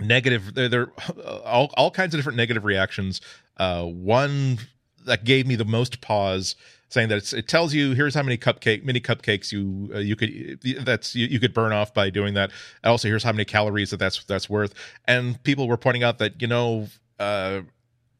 [0.00, 0.92] negative, there, there
[1.44, 3.20] all all kinds of different negative reactions.
[3.56, 4.58] Uh, one
[5.04, 6.54] that gave me the most pause
[6.90, 10.58] saying that it tells you here's how many cupcake mini cupcakes you uh, you could
[10.84, 12.50] that's you, you, could burn off by doing that
[12.84, 14.74] also here's how many calories that that's that's worth
[15.06, 16.86] and people were pointing out that you know
[17.18, 17.62] uh,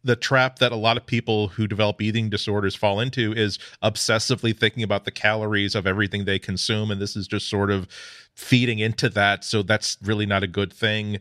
[0.04, 4.56] the trap that a lot of people who develop eating disorders fall into is obsessively
[4.56, 7.88] thinking about the calories of everything they consume and this is just sort of
[8.34, 11.18] feeding into that so that's really not a good thing.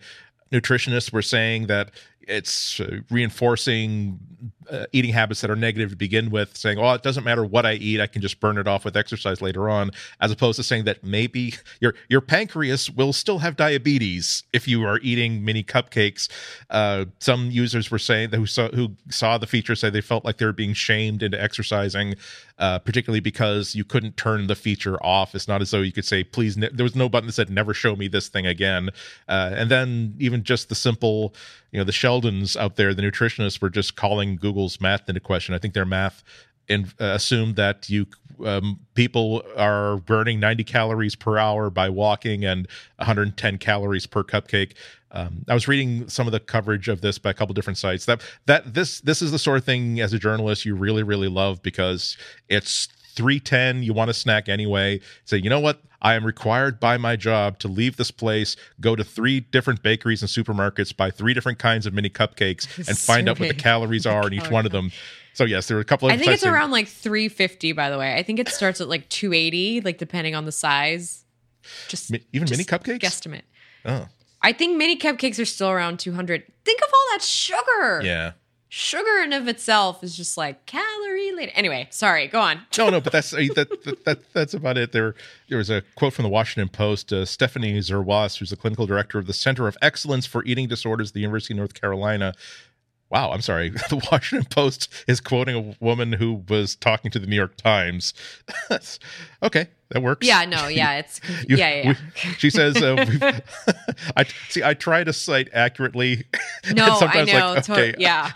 [0.52, 1.92] Nutritionists were saying that
[2.28, 4.20] it's uh, reinforcing
[4.70, 7.66] uh, eating habits that are negative to begin with, saying, "Oh, it doesn't matter what
[7.66, 10.64] I eat; I can just burn it off with exercise later on," as opposed to
[10.64, 15.64] saying that maybe your your pancreas will still have diabetes if you are eating mini
[15.64, 16.30] cupcakes.
[16.70, 20.26] Uh, some users were saying that who saw who saw the feature say they felt
[20.26, 22.16] like they were being shamed into exercising,
[22.60, 25.34] uh, particularly because you couldn't turn the feature off.
[25.34, 26.70] It's not as though you could say, "Please," ne-.
[26.74, 28.90] there was no button that said "Never show me this thing again,"
[29.30, 31.34] uh, and then even just the simple
[31.72, 31.92] you know the
[32.22, 35.54] Sheldons out there, the nutritionists were just calling Google's math into question.
[35.56, 36.24] I think their math
[36.70, 38.08] and uh, assumed that you
[38.46, 44.74] um, people are burning 90 calories per hour by walking and 110 calories per cupcake.
[45.12, 48.06] Um, I was reading some of the coverage of this by a couple different sites.
[48.06, 51.30] That that this this is the sort of thing as a journalist you really really
[51.30, 52.18] love because
[52.50, 55.82] it's 310 you want a snack anyway say you know what?
[56.00, 60.22] I am required by my job to leave this place go to three different bakeries
[60.22, 64.06] and supermarkets buy three different kinds of mini cupcakes and find out what the calories
[64.06, 64.92] are in each one of them.
[65.34, 67.98] So yes there are a couple of i think it's around like 350 by the
[67.98, 68.16] way.
[68.16, 71.26] I think it starts at like 280 like depending on the size.
[71.88, 73.00] Just even just mini cupcakes?
[73.00, 73.42] guesstimate.
[73.84, 74.08] Oh.
[74.44, 78.02] I think mini cupcakes are still around 200 think of all that sugar!
[78.04, 78.34] Yeah
[78.70, 81.54] sugar in of itself is just like calorie laden.
[81.56, 82.62] Anyway, sorry, go on.
[82.78, 84.92] no, no, but that's that, that, that, that's about it.
[84.92, 85.16] There,
[85.50, 87.14] there was a quote from the Washington Post.
[87.14, 91.12] Uh, Stephanie Zerwas, who's the clinical director of the Center of Excellence for Eating Disorders
[91.12, 92.34] at the University of North Carolina.
[93.10, 93.70] Wow, I'm sorry.
[93.90, 98.14] The Washington Post is quoting a woman who was talking to the New York Times.
[99.44, 100.28] okay, that works.
[100.28, 101.94] Yeah, no, yeah, it's you, yeah, yeah.
[102.26, 103.06] We, she says, uh,
[104.18, 104.64] "I see.
[104.64, 106.26] I try to cite accurately.
[106.74, 107.54] No, I know.
[107.54, 108.32] Like, okay, to- yeah,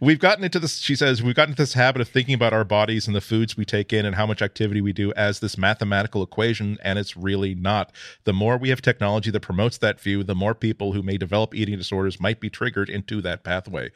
[0.00, 0.78] we've gotten into this.
[0.78, 3.56] She says we've gotten into this habit of thinking about our bodies and the foods
[3.56, 7.16] we take in and how much activity we do as this mathematical equation, and it's
[7.16, 7.92] really not.
[8.24, 11.54] The more we have technology that promotes that view, the more people who may develop
[11.54, 13.90] eating disorders might be triggered into that pathway.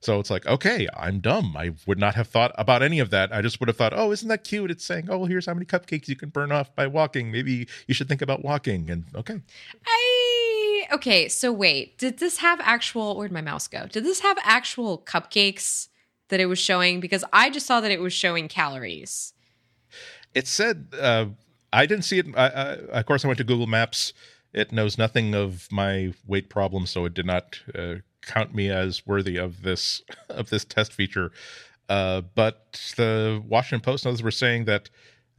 [0.00, 1.54] So it's like, okay, I'm dumb.
[1.56, 3.34] I would not have thought about any of that.
[3.34, 4.70] I just would have thought, oh, isn't that cute?
[4.70, 7.30] It's saying, oh, here's how many cupcakes you can burn off by walking.
[7.30, 8.90] Maybe you should think about walking.
[8.90, 9.40] And okay.
[9.86, 11.28] I okay.
[11.28, 13.16] So wait, did this have actual?
[13.16, 13.86] Where'd my mouse go?
[13.86, 15.88] Did this have actual cupcakes
[16.28, 17.00] that it was showing?
[17.00, 19.34] Because I just saw that it was showing calories.
[20.34, 21.26] It said, uh,
[21.72, 22.26] I didn't see it.
[22.34, 24.14] I, I, of course, I went to Google Maps
[24.52, 29.06] it knows nothing of my weight problem, so it did not uh, count me as
[29.06, 31.32] worthy of this of this test feature.
[31.88, 34.90] Uh, but the Washington Post and others were saying that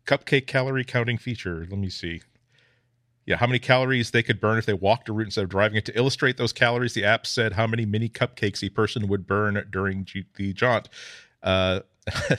[0.05, 1.65] cupcake calorie counting feature.
[1.69, 2.21] Let me see.
[3.25, 5.77] Yeah, how many calories they could burn if they walked a route instead of driving
[5.77, 5.85] it.
[5.85, 9.63] To illustrate those calories, the app said how many mini cupcakes a person would burn
[9.69, 10.89] during the jaunt.
[11.43, 11.81] Uh,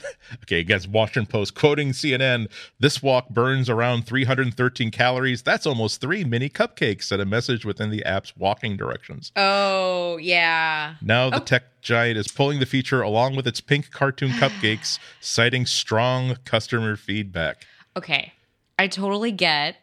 [0.43, 2.49] okay, against Washington Post, quoting CNN,
[2.79, 5.41] this walk burns around 313 calories.
[5.41, 9.31] That's almost three mini cupcakes, said a message within the app's walking directions.
[9.35, 10.95] Oh, yeah.
[11.01, 11.43] Now the Oh.
[11.43, 16.95] tech giant is pulling the feature along with its pink cartoon cupcakes, citing strong customer
[16.97, 17.65] feedback.
[17.95, 18.33] Okay.
[18.77, 19.77] I totally get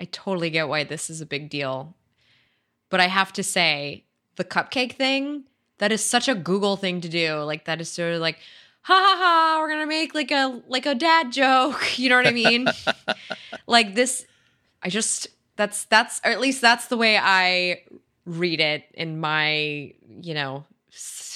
[0.00, 1.94] I totally get why this is a big deal.
[2.90, 4.02] But I have to say,
[4.34, 5.44] the cupcake thing,
[5.78, 7.36] that is such a Google thing to do.
[7.42, 8.38] Like that is sort of like,
[8.82, 11.80] ha ha ha, we're gonna make like a like a dad joke.
[11.98, 12.66] You know what I mean?
[13.66, 14.26] like this
[14.82, 17.82] I just that's that's or at least that's the way I
[18.24, 20.64] read it in my, you know,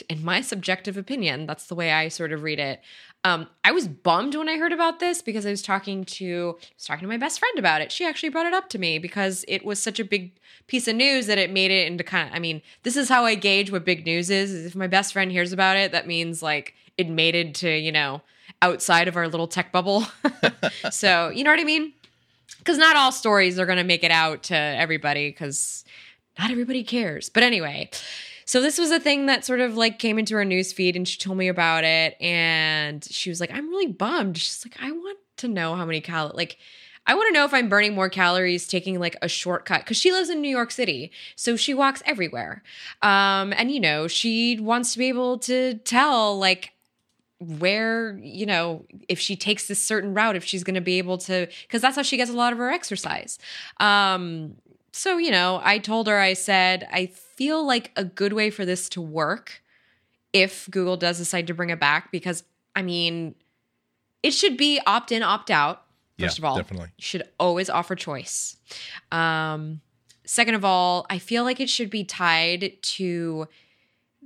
[0.08, 1.46] in my subjective opinion.
[1.46, 2.80] That's the way I sort of read it.
[3.24, 6.66] Um, I was bummed when I heard about this because I was talking to I
[6.76, 7.90] was talking to my best friend about it.
[7.90, 10.32] She actually brought it up to me because it was such a big
[10.66, 13.24] piece of news that it made it into kind of I mean, this is how
[13.24, 16.06] I gauge what big news is, is if my best friend hears about it, that
[16.06, 18.22] means like it made it to, you know,
[18.62, 20.04] outside of our little tech bubble.
[20.90, 21.92] so, you know what I mean?
[22.58, 25.84] Because not all stories are going to make it out to everybody because
[26.38, 27.28] not everybody cares.
[27.28, 27.90] But anyway,
[28.44, 31.06] so this was a thing that sort of like came into her news feed and
[31.06, 34.38] she told me about it and she was like, I'm really bummed.
[34.38, 36.58] She's like, I want to know how many calories, like,
[37.08, 40.10] I want to know if I'm burning more calories taking like a shortcut because she
[40.10, 41.12] lives in New York City.
[41.36, 42.64] So she walks everywhere.
[43.00, 46.72] Um, and, you know, she wants to be able to tell like
[47.38, 51.18] where, you know, if she takes this certain route, if she's going to be able
[51.18, 53.38] to, because that's how she gets a lot of her exercise.
[53.78, 54.56] Um,
[54.92, 58.64] so, you know, I told her, I said, I feel like a good way for
[58.64, 59.62] this to work
[60.32, 63.34] if Google does decide to bring it back, because I mean,
[64.22, 65.82] it should be opt in, opt out.
[66.18, 66.88] First Yeah, of all, definitely.
[66.96, 68.56] you should always offer choice.
[69.12, 69.82] Um,
[70.24, 73.48] second of all, I feel like it should be tied to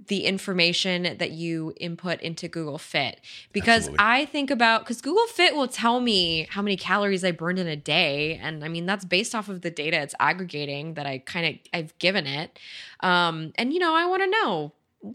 [0.07, 3.21] the information that you input into Google Fit.
[3.53, 3.99] Because Absolutely.
[4.07, 7.67] I think about because Google Fit will tell me how many calories I burned in
[7.67, 11.19] a day, and I mean that's based off of the data it's aggregating that I
[11.19, 12.59] kind of I've given it,
[13.01, 14.73] um, and you know I want to know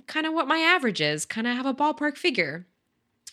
[0.08, 2.66] kind of what my average is, kind of have a ballpark figure,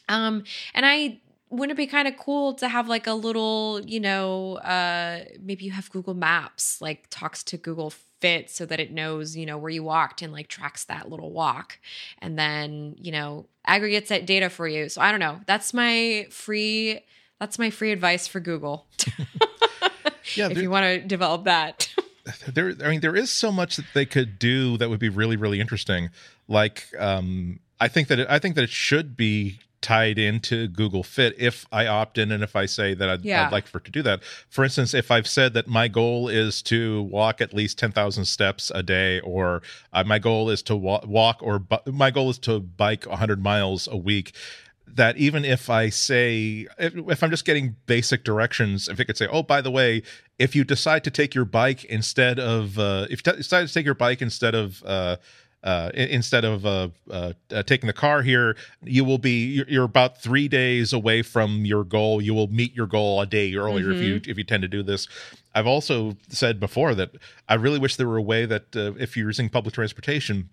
[0.08, 0.44] um,
[0.74, 4.56] and I wouldn't it be kind of cool to have like a little, you know,
[4.56, 7.92] uh maybe you have Google Maps like talks to Google
[8.22, 11.32] Fit so that it knows, you know, where you walked and like tracks that little
[11.32, 11.78] walk
[12.18, 14.88] and then, you know, aggregates that data for you.
[14.88, 15.40] So I don't know.
[15.46, 17.00] That's my free
[17.38, 18.86] that's my free advice for Google.
[20.36, 21.92] Yeah, if you want to develop that.
[22.48, 22.74] there.
[22.82, 25.60] I mean, there is so much that they could do that would be really, really
[25.60, 26.10] interesting.
[26.48, 31.02] Like, um, I think that it, I think that it should be tied into Google
[31.02, 33.46] Fit if I opt in and if I say that I'd, Yeah.
[33.46, 34.22] I'd like for it to do that.
[34.48, 38.24] For instance, if I've said that my goal is to walk at least ten thousand
[38.24, 39.62] steps a day, or
[39.92, 43.42] uh, my goal is to wa- walk, or bu- my goal is to bike hundred
[43.42, 44.32] miles a week.
[44.94, 49.16] That even if I say, if, if I'm just getting basic directions, if it could
[49.16, 50.02] say, oh, by the way,
[50.38, 53.72] if you decide to take your bike instead of, uh, if you t- decide to
[53.72, 55.16] take your bike instead of, uh,
[55.62, 59.84] uh, instead of uh, uh, uh, taking the car here, you will be you're, you're
[59.84, 62.20] about three days away from your goal.
[62.20, 64.82] You will meet your goal a day earlier if you if you tend to do
[64.82, 65.06] this.
[65.54, 67.12] I've also said before that
[67.48, 70.48] I really wish there were a way that uh, if you're using public transportation,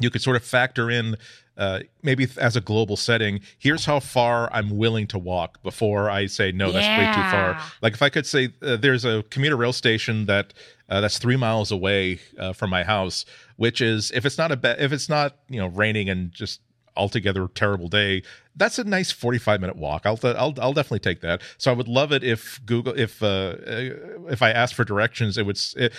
[0.00, 1.16] you could sort of factor in
[1.56, 6.26] uh, maybe as a global setting here's how far i'm willing to walk before i
[6.26, 7.56] say no that's way too far.
[7.82, 10.52] Like if i could say uh, there's a commuter rail station that
[10.88, 13.24] uh, that's three miles away uh, from my house
[13.56, 16.60] which is if it's not a ba- if it's not you know raining and just
[16.96, 18.22] altogether terrible day
[18.56, 20.06] that's a nice 45 minute walk.
[20.06, 21.42] I'll, I'll i'll definitely take that.
[21.58, 23.90] So i would love it if google if uh uh,
[24.30, 25.92] if i asked for directions it would it,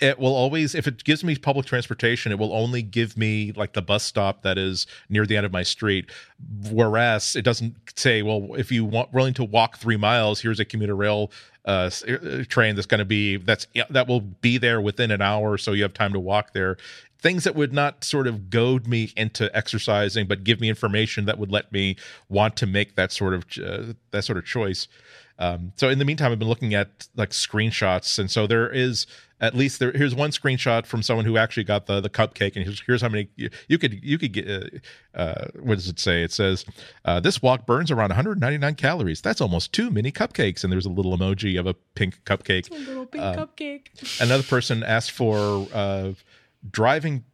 [0.00, 3.72] it will always if it gives me public transportation it will only give me like
[3.72, 6.10] the bus stop that is near the end of my street.
[6.70, 10.64] Whereas it doesn't say well if you want willing to walk three miles here's a
[10.64, 11.30] commuter rail
[11.64, 15.56] uh, uh, train that's going to be that's that will be there within an hour
[15.56, 16.76] so you have time to walk there.
[17.20, 21.38] Things that would not sort of goad me into exercising but give me information that
[21.38, 21.96] would let me
[22.28, 24.88] want to make that sort of uh, that sort of choice
[25.38, 29.06] Um, so in the meantime, I've been looking at like screenshots, and so there is
[29.40, 29.90] at least there.
[29.92, 33.08] Here's one screenshot from someone who actually got the the cupcake, and here's, here's how
[33.08, 34.48] many you, you could you could get.
[34.48, 36.22] Uh, uh, what does it say?
[36.22, 36.64] It says
[37.04, 39.20] uh, this walk burns around 199 calories.
[39.20, 42.70] That's almost two mini cupcakes, and there's a little emoji of a pink cupcake.
[42.70, 44.20] A little pink cupcake.
[44.20, 46.12] Another person asked for uh,
[46.70, 47.24] driving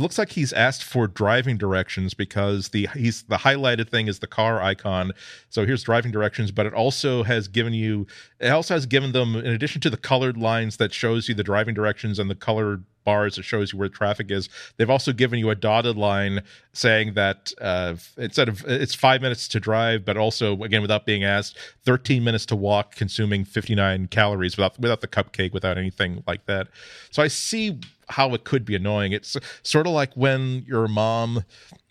[0.00, 4.26] looks like he's asked for driving directions because the he's the highlighted thing is the
[4.26, 5.12] car icon.
[5.50, 8.06] So here's driving directions, but it also has given you
[8.40, 11.44] it also has given them in addition to the colored lines that shows you the
[11.44, 14.48] driving directions and the colored bars that shows you where traffic is.
[14.76, 16.42] They've also given you a dotted line
[16.72, 21.22] saying that uh, instead of it's five minutes to drive, but also again without being
[21.22, 26.46] asked, 13 minutes to walk, consuming 59 calories without without the cupcake, without anything like
[26.46, 26.68] that.
[27.10, 27.78] So I see
[28.08, 29.12] how it could be annoying.
[29.12, 31.44] It's sort of like when your mom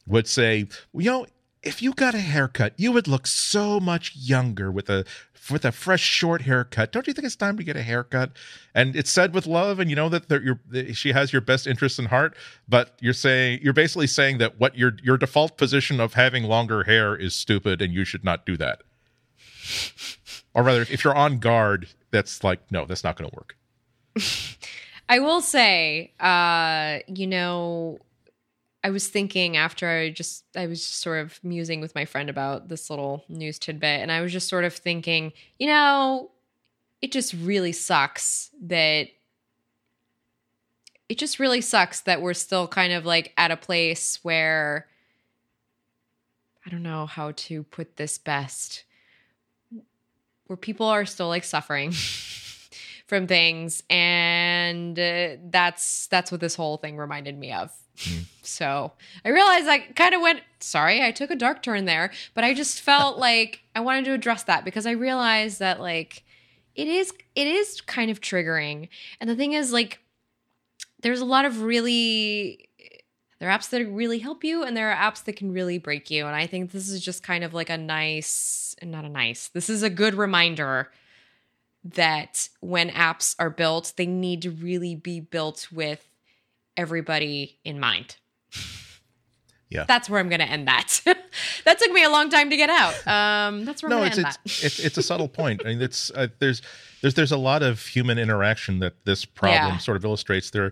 [0.05, 1.25] would say, well, you know,
[1.63, 5.05] if you got a haircut, you would look so much younger with a
[5.49, 6.91] with a fresh short haircut.
[6.91, 8.31] Don't you think it's time to get a haircut?
[8.73, 10.59] And it's said with love, and you know that your
[10.93, 12.35] she has your best interest in heart.
[12.67, 16.83] But you're saying you're basically saying that what your your default position of having longer
[16.83, 18.83] hair is stupid, and you should not do that.
[20.53, 23.55] or rather, if you're on guard, that's like no, that's not going to work.
[25.13, 27.99] I will say, uh, you know,
[28.83, 32.31] I was thinking after I just I was just sort of musing with my friend
[32.31, 36.31] about this little news tidbit, and I was just sort of thinking, you know,
[36.99, 39.09] it just really sucks that
[41.07, 44.87] it just really sucks that we're still kind of like at a place where
[46.65, 48.83] I don't know how to put this best,
[50.47, 51.93] where people are still like suffering.
[53.13, 57.71] from things and uh, that's that's what this whole thing reminded me of.
[57.97, 58.25] Mm.
[58.41, 58.91] so
[59.23, 62.53] i realized i kind of went sorry i took a dark turn there but i
[62.53, 66.23] just felt like i wanted to address that because i realized that like
[66.75, 68.89] it is it is kind of triggering.
[69.19, 69.99] And the thing is like
[71.01, 72.69] there's a lot of really
[73.39, 76.09] there are apps that really help you and there are apps that can really break
[76.09, 76.25] you.
[76.25, 79.69] And i think this is just kind of like a nice not a nice this
[79.69, 80.91] is a good reminder
[81.83, 86.07] that when apps are built, they need to really be built with
[86.77, 88.17] everybody in mind.
[89.69, 89.85] Yeah.
[89.87, 91.01] That's where I'm going to end that.
[91.65, 93.07] that took me a long time to get out.
[93.07, 95.63] Um, that's where no, I'm going to it's, it's, it's, it's, a subtle point.
[95.65, 96.61] I mean, it's uh, there's
[97.01, 99.77] there's there's a lot of human interaction that this problem yeah.
[99.77, 100.51] sort of illustrates.
[100.51, 100.71] There,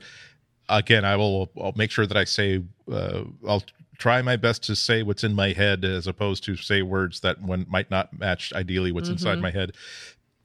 [0.70, 3.64] again, I will I'll make sure that I say uh, I'll
[3.98, 7.42] try my best to say what's in my head as opposed to say words that
[7.42, 9.14] one might not match ideally what's mm-hmm.
[9.14, 9.74] inside my head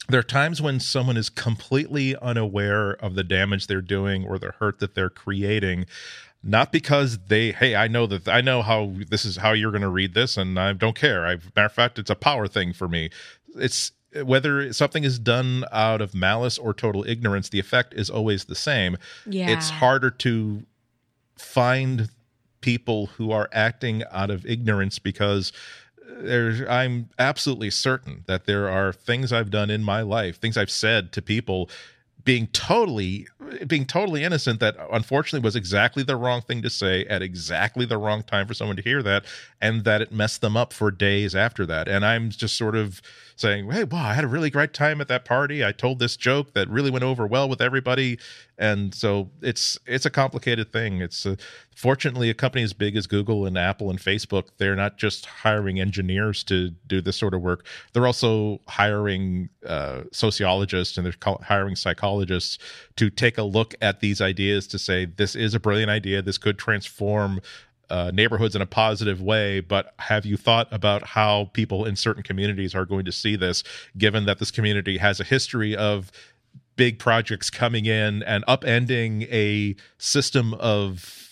[0.08, 4.52] there are times when someone is completely unaware of the damage they're doing or the
[4.58, 5.86] hurt that they're creating
[6.42, 9.82] not because they hey i know that i know how this is how you're going
[9.82, 11.26] to read this and i don't care.
[11.26, 13.10] I, matter of fact it's a power thing for me.
[13.56, 13.92] It's
[14.22, 18.54] whether something is done out of malice or total ignorance the effect is always the
[18.54, 18.96] same.
[19.26, 19.50] Yeah.
[19.50, 20.62] it's harder to
[21.36, 22.08] find
[22.60, 25.52] people who are acting out of ignorance because
[26.20, 30.70] there's I'm absolutely certain that there are things I've done in my life, things I've
[30.70, 31.70] said to people
[32.26, 33.28] being totally
[33.66, 37.96] being totally innocent that unfortunately was exactly the wrong thing to say at exactly the
[37.96, 39.24] wrong time for someone to hear that
[39.60, 41.86] and that it messed them up for days after that.
[41.86, 43.00] And i'm just sort of
[43.36, 45.64] saying hey wow i had a really great time at that party.
[45.64, 48.18] I told this joke that really went over well with everybody.
[48.58, 51.00] And so it's it's a complicated thing.
[51.00, 51.36] It's a,
[51.74, 55.78] fortunately a company as big as google and apple and facebook they're not just hiring
[55.78, 57.66] engineers to do this sort of work.
[57.92, 62.58] They're also hiring uh, sociologists and they're hiring psychologists
[62.96, 66.22] to take a look at these ideas to say this is a brilliant idea.
[66.22, 67.40] This could transform
[67.90, 72.22] uh, neighborhoods in a positive way, but have you thought about how people in certain
[72.22, 73.62] communities are going to see this,
[73.96, 76.10] given that this community has a history of
[76.76, 81.26] big projects coming in and upending a system of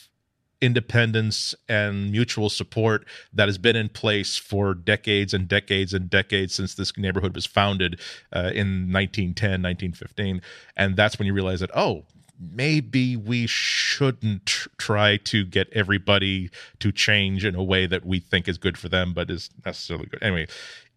[0.61, 6.55] independence and mutual support that has been in place for decades and decades and decades
[6.55, 8.01] since this neighborhood was founded
[8.33, 10.41] uh, in 1910 1915
[10.75, 12.05] and that's when you realize that oh
[12.39, 18.49] maybe we shouldn't try to get everybody to change in a way that we think
[18.49, 20.47] is good for them but is necessarily good anyway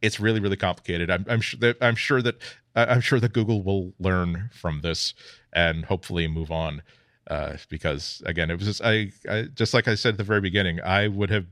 [0.01, 2.41] it's really really complicated i'm, I'm sure that i'm sure that
[2.75, 5.13] i'm sure that google will learn from this
[5.53, 6.81] and hopefully move on
[7.29, 10.41] uh, because again it was just I, I just like i said at the very
[10.41, 11.45] beginning i would have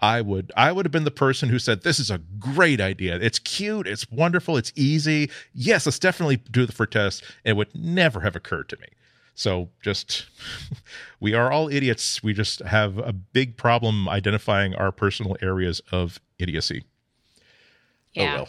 [0.00, 3.16] I would I would have been the person who said this is a great idea.
[3.16, 5.30] It's cute, it's wonderful, it's easy.
[5.52, 7.22] Yes, let's definitely do the for test.
[7.44, 8.86] It would never have occurred to me.
[9.34, 10.26] So just
[11.20, 12.22] we are all idiots.
[12.22, 16.84] We just have a big problem identifying our personal areas of idiocy.
[18.16, 18.32] Oh, yeah.
[18.32, 18.48] Oh well.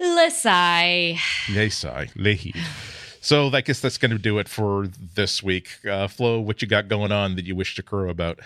[0.00, 1.18] Lesai.
[1.48, 2.56] Yes, I Lehi.
[3.20, 5.78] So I guess that's going to do it for this week.
[5.86, 8.40] Uh, Flo, what you got going on that you wish to crow about?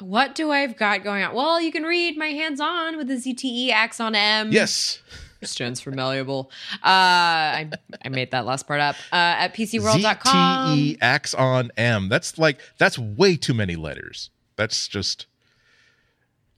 [0.00, 1.34] What do I've got going on?
[1.34, 4.50] Well, you can read my hands on with the ZTE Axon M.
[4.50, 5.02] Yes.
[5.42, 6.50] Stands for malleable.
[6.74, 7.70] Uh, I,
[8.04, 10.78] I made that last part up uh, at PCWorld.com.
[10.78, 12.08] ZTE Axon M.
[12.08, 14.30] That's like, that's way too many letters.
[14.56, 15.26] That's just.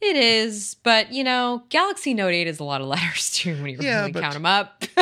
[0.01, 3.71] It is, but you know, Galaxy Note 8 is a lot of letters too when
[3.71, 4.83] you Yeah, really count them up.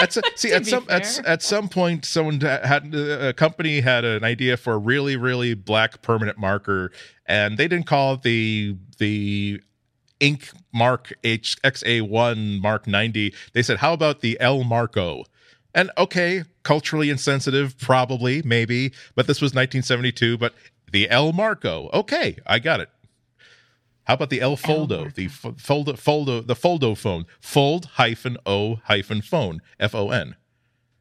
[0.00, 4.56] At, see, at some at, at some point, someone had a company had an idea
[4.56, 6.90] for a really really black permanent marker,
[7.26, 9.60] and they didn't call it the the
[10.24, 13.34] ink mark H XA one Mark ninety.
[13.52, 15.24] They said, "How about the El Marko?"
[15.74, 20.38] And okay, culturally insensitive, probably, maybe, but this was 1972.
[20.38, 20.54] But
[20.92, 22.88] the El Marko, okay, I got it.
[24.04, 28.76] How about the El Foldo, the f- foldo, foldo, the Foldo phone, fold hyphen o
[28.84, 30.36] hyphen phone, F O N,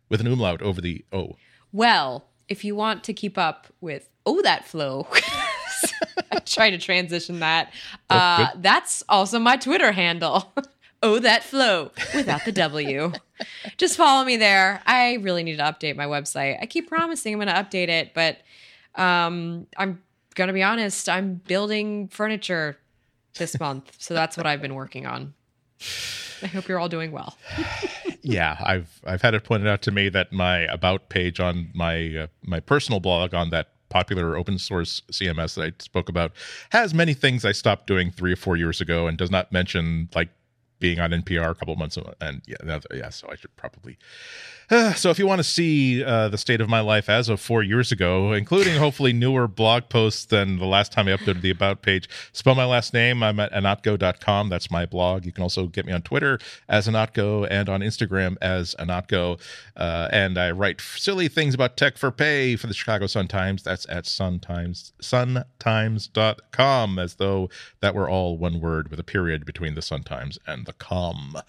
[0.10, 1.36] with an umlaut over the O.
[1.72, 5.08] well, if you want to keep up with Oh That Flo,
[6.32, 7.74] I try to transition that.
[8.10, 10.54] Uh, that's also my Twitter handle.
[11.06, 13.12] Oh, that flow without the W.
[13.76, 14.82] Just follow me there.
[14.86, 16.58] I really need to update my website.
[16.62, 18.38] I keep promising I'm going to update it, but
[18.96, 20.02] um, I'm
[20.36, 21.10] going to be honest.
[21.10, 22.78] I'm building furniture
[23.38, 25.34] this month, so that's what I've been working on.
[26.42, 27.38] I hope you're all doing well.
[28.22, 32.16] yeah, I've I've had it pointed out to me that my about page on my
[32.16, 36.32] uh, my personal blog on that popular open source CMS that I spoke about
[36.72, 40.10] has many things I stopped doing three or four years ago and does not mention
[40.16, 40.30] like
[40.84, 42.14] being on NPR a couple months ago.
[42.20, 43.98] And yeah, yeah, so I should probably.
[44.70, 47.40] Uh, so if you want to see uh, the state of my life as of
[47.40, 51.52] four years ago, including hopefully newer blog posts than the last time I updated the
[51.52, 53.24] about page, spell my last name.
[53.24, 54.50] I'm at ihnatko.com.
[54.50, 55.26] That's my blog.
[55.26, 59.40] You can also get me on Twitter as Ihnatko and on Instagram as Ihnatko.
[59.78, 63.64] Uh, and I write silly things about tech for pay for the Chicago Sun Times.
[63.64, 69.76] That's at suntimes, suntimes.com, as though that were all one word with a period between
[69.76, 71.42] the Sun Times and the com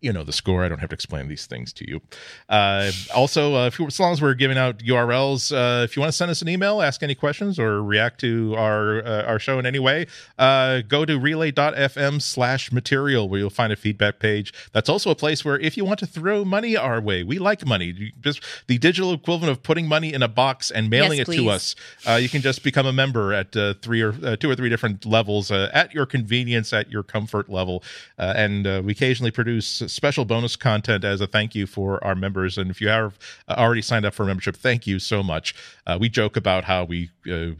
[0.00, 0.64] you know the score.
[0.64, 2.00] I don't have to explain these things to you.
[2.48, 6.00] Uh, also, uh, if you, as long as we're giving out URLs, uh, if you
[6.00, 9.38] want to send us an email, ask any questions, or react to our uh, our
[9.38, 10.06] show in any way,
[10.38, 14.52] uh, go to relay.fm slash material where you'll find a feedback page.
[14.72, 17.66] That's also a place where if you want to throw money our way, we like
[17.66, 18.12] money.
[18.20, 21.48] Just the digital equivalent of putting money in a box and mailing Yes, it to
[21.50, 21.76] us.
[22.06, 24.68] Uh, you can just become a member at uh, three or uh, two or three
[24.68, 27.82] different levels uh, at your convenience, at your comfort level,
[28.18, 32.14] uh, and uh, we occasionally produce special bonus content as a thank you for our
[32.14, 32.58] members.
[32.58, 33.18] And if you have
[33.48, 35.54] uh, already signed up for membership, thank you so much.
[35.86, 37.50] Uh, we joke about how we uh,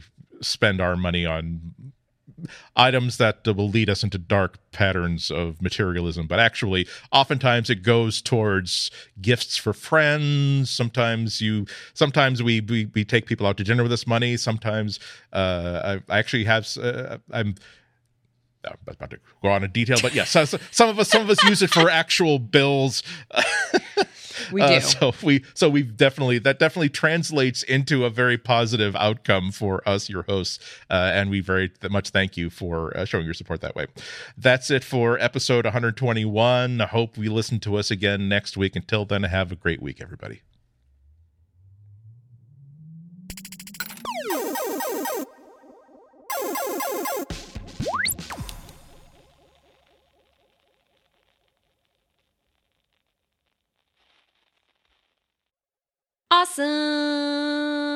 [0.41, 1.73] spend our money on
[2.75, 8.21] items that will lead us into dark patterns of materialism but actually oftentimes it goes
[8.21, 8.89] towards
[9.21, 13.91] gifts for friends sometimes you sometimes we we, we take people out to dinner with
[13.91, 14.99] this money sometimes
[15.33, 17.55] uh i, I actually have uh, i'm
[18.65, 21.21] I'm about to go on in detail, but yes, so- so- some of us some
[21.21, 23.03] of us use it for actual bills.
[24.51, 24.81] We Uh, do.
[24.81, 30.09] so we so we definitely that definitely translates into a very positive outcome for us,
[30.09, 30.57] your hosts,
[30.89, 33.85] uh, and we very much thank you for uh, showing your support that way.
[34.37, 36.81] That's it for episode 121.
[36.81, 38.75] I hope we listen to us again next week.
[38.75, 40.41] Until then, have a great week, everybody.
[56.31, 57.90] Awesome!